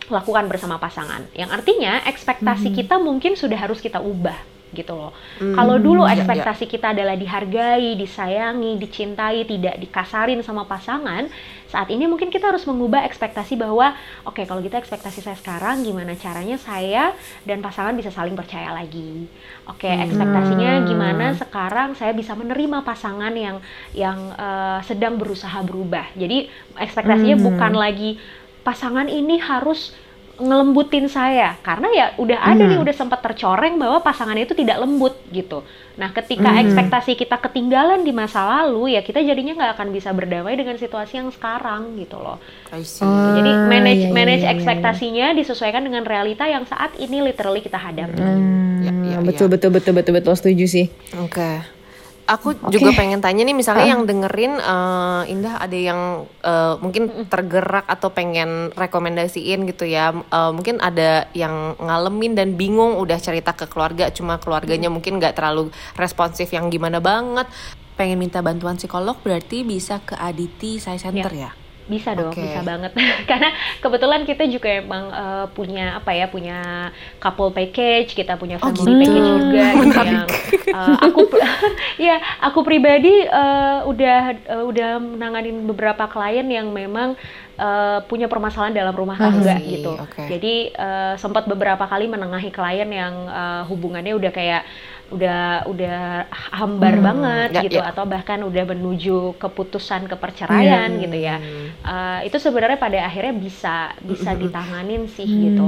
lakukan 0.08 0.46
bersama 0.48 0.80
pasangan. 0.80 1.28
Yang 1.36 1.50
artinya 1.52 2.04
ekspektasi 2.08 2.70
mm 2.70 2.72
-hmm. 2.72 2.80
kita 2.84 2.96
mungkin 3.00 3.34
sudah 3.40 3.60
harus 3.60 3.80
kita 3.80 4.00
ubah 4.00 4.54
gitu 4.74 4.98
loh. 4.98 5.14
Hmm, 5.38 5.54
Kalau 5.54 5.78
dulu 5.78 6.04
ekspektasi 6.10 6.66
ya, 6.66 6.68
ya. 6.68 6.74
kita 6.74 6.88
adalah 6.98 7.16
dihargai, 7.16 7.94
disayangi, 7.94 8.82
dicintai, 8.82 9.46
tidak 9.46 9.78
dikasarin 9.78 10.42
sama 10.42 10.66
pasangan, 10.66 11.30
saat 11.74 11.90
ini 11.90 12.06
mungkin 12.06 12.30
kita 12.30 12.54
harus 12.54 12.70
mengubah 12.70 13.02
ekspektasi 13.10 13.58
bahwa 13.58 13.98
oke 14.30 14.38
okay, 14.38 14.46
kalau 14.46 14.62
gitu 14.62 14.78
ekspektasi 14.78 15.26
saya 15.26 15.34
sekarang 15.34 15.82
gimana 15.82 16.14
caranya 16.14 16.54
saya 16.62 17.18
dan 17.50 17.66
pasangan 17.66 17.98
bisa 17.98 18.14
saling 18.14 18.38
percaya 18.38 18.70
lagi. 18.70 19.26
Oke, 19.66 19.90
okay, 19.90 19.98
hmm. 19.98 20.06
ekspektasinya 20.06 20.72
gimana 20.86 21.34
sekarang 21.34 21.98
saya 21.98 22.14
bisa 22.14 22.38
menerima 22.38 22.86
pasangan 22.86 23.34
yang 23.34 23.58
yang 23.98 24.38
uh, 24.38 24.86
sedang 24.86 25.18
berusaha 25.18 25.66
berubah. 25.66 26.14
Jadi 26.14 26.46
ekspektasinya 26.78 27.42
hmm. 27.42 27.48
bukan 27.50 27.74
lagi 27.74 28.22
pasangan 28.62 29.10
ini 29.10 29.42
harus 29.42 29.98
ngelembutin 30.34 31.06
saya 31.06 31.54
karena 31.62 31.88
ya 31.94 32.06
udah 32.18 32.42
ada 32.42 32.66
mm. 32.66 32.70
nih 32.74 32.80
udah 32.82 32.96
sempat 32.98 33.22
tercoreng 33.22 33.78
bahwa 33.78 34.02
pasangan 34.02 34.34
itu 34.34 34.58
tidak 34.58 34.82
lembut 34.82 35.14
gitu. 35.30 35.62
Nah, 35.94 36.10
ketika 36.10 36.50
mm. 36.50 36.62
ekspektasi 36.66 37.14
kita 37.14 37.38
ketinggalan 37.38 38.02
di 38.02 38.10
masa 38.10 38.42
lalu 38.42 38.98
ya 38.98 39.06
kita 39.06 39.22
jadinya 39.22 39.54
nggak 39.54 39.72
akan 39.78 39.94
bisa 39.94 40.10
berdamai 40.10 40.58
dengan 40.58 40.74
situasi 40.82 41.22
yang 41.22 41.30
sekarang 41.30 41.94
gitu 42.02 42.18
loh. 42.18 42.42
Oh, 42.74 43.34
Jadi 43.38 43.52
manage 43.70 44.02
iya, 44.02 44.10
iya, 44.10 44.18
manage 44.18 44.42
iya, 44.42 44.50
iya, 44.50 44.56
ekspektasinya 44.58 45.28
disesuaikan 45.38 45.86
dengan 45.86 46.02
realita 46.02 46.50
yang 46.50 46.66
saat 46.66 46.98
ini 46.98 47.22
literally 47.22 47.62
kita 47.62 47.78
hadapi. 47.78 48.18
Mm. 48.18 48.82
Ya, 48.82 48.92
ya, 48.92 49.18
betul, 49.22 49.48
ya. 49.48 49.54
betul 49.54 49.70
betul 49.70 49.94
betul 49.94 50.14
betul 50.18 50.34
setuju 50.34 50.66
sih. 50.66 50.86
Oke. 51.22 51.38
Okay 51.38 51.83
aku 52.24 52.56
okay. 52.56 52.80
juga 52.80 52.90
pengen 52.96 53.20
tanya 53.20 53.44
nih 53.44 53.56
misalnya 53.56 53.86
uh. 53.88 53.92
yang 53.98 54.04
dengerin 54.08 54.54
uh, 54.60 55.22
Indah 55.28 55.60
ada 55.60 55.78
yang 55.78 56.24
uh, 56.44 56.76
mungkin 56.80 57.28
tergerak 57.28 57.88
atau 57.88 58.12
pengen 58.12 58.72
rekomendasiin 58.76 59.68
gitu 59.68 59.84
ya 59.88 60.12
uh, 60.12 60.52
mungkin 60.52 60.80
ada 60.80 61.28
yang 61.36 61.76
ngalamin 61.80 62.36
dan 62.36 62.56
bingung 62.56 62.96
udah 63.00 63.20
cerita 63.20 63.52
ke 63.56 63.68
keluarga 63.68 64.12
cuma 64.12 64.40
keluarganya 64.40 64.88
hmm. 64.88 64.96
mungkin 65.00 65.20
nggak 65.20 65.36
terlalu 65.36 65.72
responsif 66.00 66.52
yang 66.52 66.72
gimana 66.72 67.04
banget 67.04 67.48
pengen 67.94 68.18
minta 68.18 68.42
bantuan 68.42 68.76
psikolog 68.76 69.18
berarti 69.22 69.62
bisa 69.62 70.02
ke 70.02 70.18
Aditi 70.18 70.82
Sai 70.82 70.98
Center 70.98 71.30
ya, 71.30 71.50
ya? 71.50 71.63
Bisa 71.84 72.16
dong, 72.16 72.32
okay. 72.32 72.48
bisa 72.48 72.64
banget. 72.64 72.92
Karena 73.30 73.50
kebetulan 73.84 74.24
kita 74.24 74.48
juga 74.48 74.72
emang 74.72 75.12
uh, 75.12 75.46
punya 75.52 76.00
apa 76.00 76.16
ya, 76.16 76.32
punya 76.32 76.90
couple 77.20 77.52
package, 77.52 78.16
kita 78.16 78.40
punya 78.40 78.56
oh, 78.60 78.72
family 78.72 78.88
oh, 78.88 78.88
gitu. 78.88 79.04
package 79.04 79.30
juga 79.36 79.66
gitu 79.84 80.00
yang 80.08 80.28
uh, 80.72 80.98
aku 81.04 81.22
ya, 82.08 82.16
aku 82.40 82.60
pribadi 82.64 83.28
uh, 83.28 83.84
udah 83.84 84.20
uh, 84.48 84.64
udah 84.64 84.92
menanganin 85.04 85.68
beberapa 85.68 86.08
klien 86.08 86.48
yang 86.48 86.72
memang 86.72 87.20
uh, 87.60 88.00
punya 88.08 88.32
permasalahan 88.32 88.74
dalam 88.74 88.96
rumah 88.96 89.20
tangga 89.20 89.60
oh, 89.60 89.68
gitu. 89.68 89.92
Okay. 90.10 90.28
Jadi 90.38 90.56
uh, 90.80 91.14
sempat 91.20 91.46
beberapa 91.46 91.84
kali 91.86 92.08
menengahi 92.08 92.50
klien 92.50 92.90
yang 92.90 93.14
uh, 93.28 93.68
hubungannya 93.68 94.16
udah 94.16 94.32
kayak 94.32 94.64
udah 95.12 95.68
udah 95.70 96.26
hambar 96.32 96.96
hmm, 96.96 97.06
banget 97.06 97.50
ya, 97.54 97.62
gitu 97.68 97.80
ya. 97.84 97.92
atau 97.92 98.04
bahkan 98.08 98.40
udah 98.42 98.64
menuju 98.66 99.36
keputusan 99.38 100.08
keperceraian 100.08 100.96
hmm. 100.96 101.02
gitu 101.06 101.18
ya 101.20 101.38
uh, 101.84 102.20
itu 102.24 102.38
sebenarnya 102.40 102.80
pada 102.80 103.04
akhirnya 103.04 103.36
bisa 103.36 103.92
bisa 104.02 104.34
ditanganin 104.34 105.06
sih 105.12 105.28
hmm. 105.28 105.42
gitu 105.50 105.68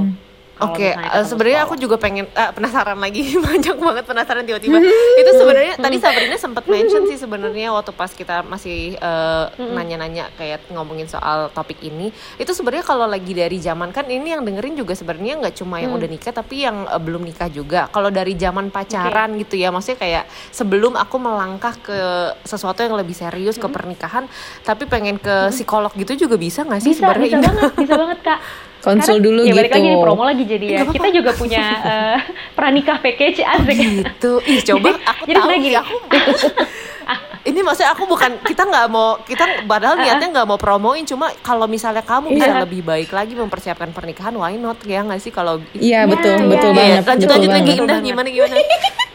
Oke, 0.56 0.88
misalnya 0.88 1.04
eh, 1.04 1.12
ketemu 1.12 1.28
sebenarnya 1.28 1.60
aku 1.68 1.76
juga 1.76 1.96
pengen 2.00 2.26
eh, 2.32 2.52
penasaran 2.56 2.96
lagi. 2.96 3.24
Banyak 3.46 3.76
banget 3.76 4.06
penasaran 4.08 4.44
tiba-tiba. 4.48 4.80
itu 5.22 5.32
sebenarnya 5.36 5.74
tadi 5.76 5.98
Sabrina 6.00 6.38
sempat 6.40 6.64
mention 6.72 7.04
sih 7.12 7.18
sebenarnya 7.20 7.76
waktu 7.76 7.92
pas 7.92 8.12
kita 8.16 8.48
masih 8.48 8.96
eh, 8.96 9.46
nanya-nanya 9.60 10.32
kayak 10.40 10.72
ngomongin 10.72 11.12
soal 11.12 11.52
topik 11.52 11.84
ini, 11.84 12.16
itu 12.40 12.52
sebenarnya 12.56 12.88
kalau 12.88 13.04
lagi 13.04 13.36
dari 13.36 13.60
zaman 13.60 13.92
kan 13.92 14.08
ini 14.08 14.32
yang 14.32 14.48
dengerin 14.48 14.80
juga 14.80 14.96
sebenarnya 14.96 15.44
nggak 15.44 15.56
cuma 15.60 15.84
yang 15.84 15.92
udah 15.92 16.08
nikah 16.08 16.32
tapi 16.32 16.64
yang 16.64 16.88
eh, 16.88 17.02
belum 17.04 17.28
nikah 17.28 17.52
juga. 17.52 17.92
Kalau 17.92 18.08
dari 18.08 18.40
zaman 18.40 18.72
pacaran 18.72 19.36
gitu 19.36 19.60
ya, 19.60 19.76
maksudnya 19.76 20.00
kayak 20.00 20.24
sebelum 20.56 20.96
aku 20.96 21.20
melangkah 21.20 21.76
ke 21.84 22.00
sesuatu 22.48 22.80
yang 22.80 22.96
lebih 22.96 23.16
serius 23.16 23.60
ke 23.60 23.68
pernikahan, 23.68 24.24
tapi 24.64 24.88
pengen 24.88 25.20
ke 25.20 25.52
psikolog 25.52 25.92
gitu 26.00 26.28
juga 26.28 26.40
bisa 26.40 26.64
nggak 26.64 26.80
sih 26.80 26.96
bisa 26.96 27.04
sebenarnya? 27.04 27.28
bisa 27.28 27.38
Indah? 27.40 27.52
banget 27.52 27.74
bisa 27.76 27.94
banget 28.00 28.20
kak 28.24 28.40
Konsul 28.86 29.18
Karena- 29.18 29.26
dulu 29.26 29.42
ya 29.42 29.52
balik 29.52 29.66
gitu. 29.66 29.76
lagi 29.76 29.88
nih 29.88 29.98
promo 30.00 30.24
lagi 30.24 30.44
jadi 30.46 30.66
ya 30.68 30.78
Nggak 30.78 30.94
kita 30.94 31.08
juga 31.12 31.32
punya 31.34 31.64
eh, 31.84 32.18
pranikah 32.58 32.98
package 33.00 33.42
asik 33.42 33.78
gitu 33.82 34.32
ih 34.46 34.62
coba 34.64 34.90
Jadi- 34.92 35.04
aku 35.04 35.24
jadi 35.26 35.36
tahu 35.36 35.50
gini. 35.58 35.76
aku 35.76 35.96
ini 37.46 37.62
maksudnya 37.62 37.92
aku 37.92 38.04
bukan 38.06 38.42
kita 38.42 38.64
nggak 38.64 38.86
mau 38.88 39.22
kita 39.22 39.46
padahal 39.64 39.96
niatnya 39.96 40.28
nggak 40.32 40.48
mau 40.48 40.58
promoin 40.58 41.02
cuma 41.02 41.30
kalau 41.40 41.66
misalnya 41.66 42.02
kamu 42.02 42.34
bisa 42.34 42.48
Iya. 42.48 42.62
lebih 42.62 42.82
baik 42.82 43.10
lagi 43.10 43.34
mempersiapkan 43.34 43.90
pernikahan 43.90 44.34
why 44.34 44.54
not 44.56 44.82
ya 44.82 45.00
nggak 45.00 45.20
sih 45.20 45.30
kalau 45.30 45.62
Iya 45.72 45.96
Ya, 45.96 46.00
betul, 46.06 46.36
ya, 46.36 46.44
betul 46.44 46.70
ya. 46.70 46.76
banget. 46.76 47.04
lanjut 47.06 47.24
betul 47.24 47.30
lanjut 47.32 47.52
lagi. 47.52 47.72
Indah 47.78 48.00
gimana 48.02 48.28
gimana 48.28 48.54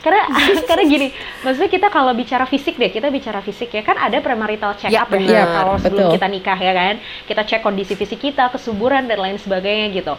karena 0.00 0.22
karena 0.70 0.84
gini 0.86 1.06
maksudnya 1.40 1.68
kita 1.68 1.88
kalau 1.88 2.12
bicara 2.12 2.44
fisik 2.44 2.74
deh 2.74 2.88
kita 2.88 3.10
bicara 3.10 3.38
fisik 3.38 3.68
ya 3.68 3.82
kan 3.82 3.98
ada 3.98 4.16
premarital 4.18 4.72
check 4.74 4.88
Ya, 4.88 5.04
up 5.04 5.12
nih 5.12 5.28
benar. 5.28 5.44
kalau 5.52 5.74
sebelum 5.76 6.00
Betul. 6.06 6.14
kita 6.16 6.26
nikah 6.26 6.58
ya 6.58 6.72
kan 6.72 6.94
kita 7.26 7.42
cek 7.44 7.60
kondisi 7.60 7.92
fisik 7.92 8.16
kita 8.18 8.48
kesuburan 8.48 9.04
dan 9.04 9.18
lain 9.18 9.36
sebagainya 9.36 9.92
gitu 9.92 10.14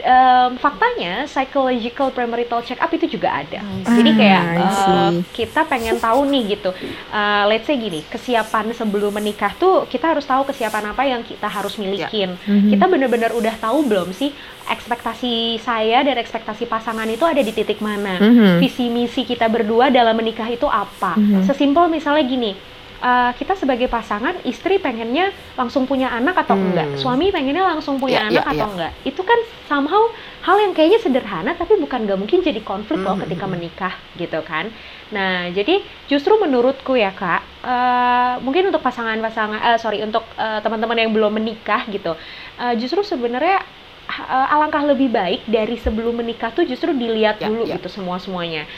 Em, 0.00 0.50
faktanya 0.56 1.26
psychological 1.26 2.08
premarital 2.08 2.60
check 2.60 2.78
up 2.78 2.88
itu 2.88 3.10
juga 3.10 3.34
ada 3.36 3.58
jadi 3.84 4.10
kayak 4.12 4.40
Ah, 4.40 4.54
I 4.54 4.60
eh, 4.60 4.70
see. 4.70 5.14
kita 5.34 5.60
pengen 5.64 5.98
tahu 5.98 6.24
nih 6.26 6.54
gitu 6.54 6.70
Eh, 7.10 7.44
let's 7.54 7.64
say 7.64 7.78
gini 7.78 8.02
kesiapan 8.04 8.74
sebelum 8.74 9.14
menikah 9.14 9.54
tuh 9.54 9.86
kita 9.86 10.10
harus 10.10 10.26
tahu 10.26 10.42
kesiapan 10.44 10.90
apa 10.90 11.02
yang 11.04 11.22
kita 11.22 11.46
harus 11.46 11.78
milikin 11.78 12.34
Mhm. 12.42 12.68
kita 12.68 12.84
benar-benar 12.84 13.30
udah 13.30 13.54
tahu 13.56 13.86
belum 13.86 14.10
sih 14.10 14.34
ekspektasi 14.66 15.34
saya 15.60 16.02
dan 16.02 16.18
ekspektasi 16.18 16.66
pasangan 16.66 17.06
itu 17.06 17.22
ada 17.22 17.38
di 17.38 17.54
titik 17.54 17.78
mana 17.78 18.18
Mhm. 18.18 18.58
visi 18.58 18.90
misi 18.90 19.22
kita 19.22 19.46
berdua 19.46 19.88
dalam 19.88 20.12
menikah 20.12 20.50
itu 20.50 20.66
apa 20.66 21.14
Mhm. 21.14 21.46
sesimpel 21.46 21.86
misalnya 21.86 22.26
gini 22.26 22.73
eh, 23.00 23.30
kita 23.34 23.54
sebagai 23.54 23.86
pasangan 23.86 24.38
istri 24.42 24.76
pengennya 24.76 25.28
langsung 25.54 25.84
punya 25.84 26.08
anak 26.08 26.34
atau 26.36 26.54
Hmm. 26.54 26.70
enggak 26.70 26.88
suami 26.94 27.28
pengennya 27.28 27.64
langsung 27.64 27.96
punya 27.96 28.26
Ya, 28.26 28.28
anak 28.30 28.44
ya, 28.44 28.52
atau 28.54 28.66
ya. 28.66 28.72
enggak 28.74 28.92
itu 29.02 29.22
kan 29.22 29.38
somehow 29.64 30.02
hal 30.40 30.56
yang 30.60 30.72
kayaknya 30.72 31.00
sederhana 31.00 31.54
tapi 31.54 31.74
bukan 31.76 32.04
nggak 32.04 32.18
mungkin 32.18 32.40
jadi 32.40 32.60
konflik 32.60 33.00
loh 33.00 33.16
Mhm. 33.16 33.22
ketika 33.24 33.44
menikah 33.44 33.94
gitu 34.14 34.40
kan 34.42 34.68
nah 35.08 35.46
jadi 35.48 35.80
justru 36.04 36.36
menurutku 36.36 36.94
ya 36.94 37.10
kak 37.10 37.42
eh, 37.62 38.34
mungkin 38.40 38.68
untuk 38.68 38.80
pasangan-pasangan 38.80 39.60
eh, 39.64 39.78
sorry 39.78 40.00
untuk 40.00 40.26
eh, 40.34 40.60
teman-teman 40.60 40.96
yang 40.96 41.10
belum 41.10 41.32
menikah 41.32 41.86
gitu 41.88 42.12
eh, 42.56 42.74
justru 42.76 43.00
sebenarnya 43.00 43.62
alangkah 44.52 44.84
lebih 44.84 45.08
baik 45.08 45.48
dari 45.48 45.80
sebelum 45.80 46.20
menikah 46.20 46.52
tuh 46.52 46.62
justru 46.62 46.92
dilihat 46.92 47.40
Ya, 47.40 47.48
dulu 47.48 47.64
ya. 47.64 47.80
gitu 47.80 47.88
semua 47.88 48.20
semuanya 48.20 48.68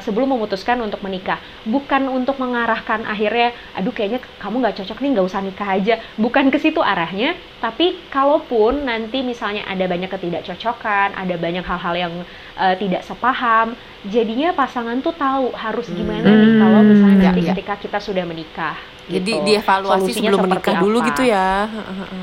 sebelum 0.00 0.36
memutuskan 0.36 0.76
untuk 0.80 1.00
menikah 1.00 1.40
bukan 1.64 2.06
untuk 2.08 2.36
mengarahkan 2.36 3.02
akhirnya 3.04 3.56
aduh 3.72 3.90
kayaknya 3.90 4.20
kamu 4.36 4.60
nggak 4.62 4.76
cocok 4.82 4.98
nih 5.00 5.10
nggak 5.16 5.26
usah 5.26 5.40
nikah 5.40 5.68
aja 5.74 5.94
bukan 6.16 6.52
ke 6.52 6.58
situ 6.60 6.78
arahnya 6.80 7.34
tapi 7.58 8.04
kalaupun 8.12 8.84
nanti 8.84 9.24
misalnya 9.24 9.64
ada 9.64 9.88
banyak 9.88 10.12
ketidakcocokan 10.12 11.16
ada 11.16 11.34
banyak 11.34 11.64
hal-hal 11.64 11.94
yang 11.96 12.12
eh, 12.60 12.76
tidak 12.76 13.00
sepaham 13.02 13.72
jadinya 14.04 14.52
pasangan 14.52 15.00
tuh 15.00 15.16
tahu 15.16 15.56
harus 15.56 15.88
gimana 15.88 16.28
nih 16.30 16.52
Hmm. 16.52 16.60
kalau 16.60 16.80
misalnya 16.84 17.16
Ya, 17.16 17.24
nanti 17.32 17.42
ya. 17.42 17.50
ketika 17.56 17.74
kita 17.80 17.98
sudah 17.98 18.22
menikah 18.22 18.76
jadi 19.08 19.22
gitu. 19.32 19.44
dievaluasi 19.44 20.00
Solusinya 20.02 20.28
sebelum 20.28 20.40
menikah 20.42 20.74
dulu 20.76 20.98
apa. 20.98 21.06
gitu 21.08 21.22
ya 21.24 21.48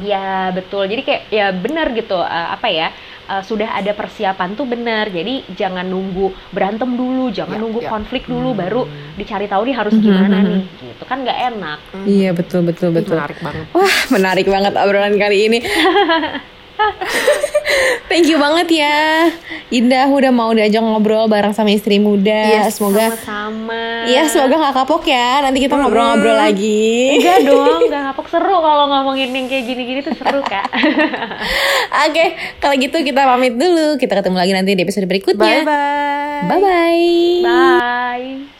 Ya 0.03 0.27
betul. 0.51 0.83
Jadi 0.85 1.01
kayak 1.01 1.21
ya 1.29 1.47
benar 1.49 1.87
gitu 1.91 2.17
eh, 2.17 2.47
apa 2.49 2.67
ya 2.67 2.87
eh, 3.23 3.41
sudah 3.41 3.69
ada 3.71 3.91
persiapan 3.91 4.49
tuh 4.53 4.65
benar. 4.65 5.07
Jadi 5.07 5.47
jangan 5.49 5.83
nunggu 5.83 6.27
berantem 6.49 6.91
dulu, 6.93 7.29
jangan 7.29 7.55
Ya, 7.55 7.61
nunggu 7.61 7.79
ya. 7.79 7.89
konflik 7.89 8.23
dulu 8.25 8.51
Hmm. 8.51 8.59
baru 8.59 8.81
dicari 9.13 9.45
tahu 9.45 9.63
nih 9.63 9.75
harus 9.75 9.93
Mhm, 9.93 10.01
gimana 10.01 10.37
mhm. 10.37 10.45
nih. 10.45 10.61
Gitu 10.85 11.03
kan 11.03 11.17
nggak 11.21 11.39
enak. 11.49 11.79
Iya 12.03 12.29
betul 12.31 12.61
betul 12.63 12.89
betul. 12.91 13.15
menarik 13.15 13.39
banget 13.39 13.65
Wah 13.71 13.95
menarik 14.09 14.45
banget 14.45 14.73
obrolan 14.75 15.15
kali 15.15 15.37
ini. 15.47 15.59
Thank 18.11 18.29
you 18.29 18.37
banget 18.37 18.83
ya. 18.83 19.29
Indah 19.73 20.05
udah 20.11 20.29
mau 20.29 20.51
diajak 20.53 20.83
ngobrol 20.83 21.25
bareng 21.25 21.55
sama 21.55 21.73
istri 21.73 21.97
muda. 21.97 22.45
Yes, 22.45 22.77
Semoga 22.77 23.09
Sama-sama. 23.15 24.05
Iya 24.05 24.27
semoga 24.29 24.69
gak 24.69 24.75
kapok 24.83 25.03
ya. 25.07 25.41
Nanti 25.41 25.63
kita 25.63 25.79
ngobrol-ngobrol 25.79 26.37
lagi. 26.37 27.17
Enggak 27.17 27.39
dong, 27.49 27.89
nggak 27.89 28.03
kapok. 28.13 28.25
Seru 28.29 28.55
kalau 28.59 28.85
ngomongin 28.91 29.29
yang 29.33 29.45
kayak 29.49 29.65
gini-gini 29.65 29.99
tuh 30.03 30.13
seru 30.13 30.41
kak. 30.45 30.67
Oke 32.09 32.25
kalau 32.61 32.75
gitu 32.77 32.97
kita 33.01 33.25
pamit 33.25 33.55
dulu. 33.57 33.97
Kita 33.97 34.19
ketemu 34.19 34.37
lagi 34.37 34.51
nanti 34.53 34.71
di 34.77 34.83
episode 34.83 35.05
bye 35.07 35.11
berikutnya. 35.17 35.57
Bye 35.65 36.43
Bye-bye. 36.43 37.41
Bye. 37.41 38.52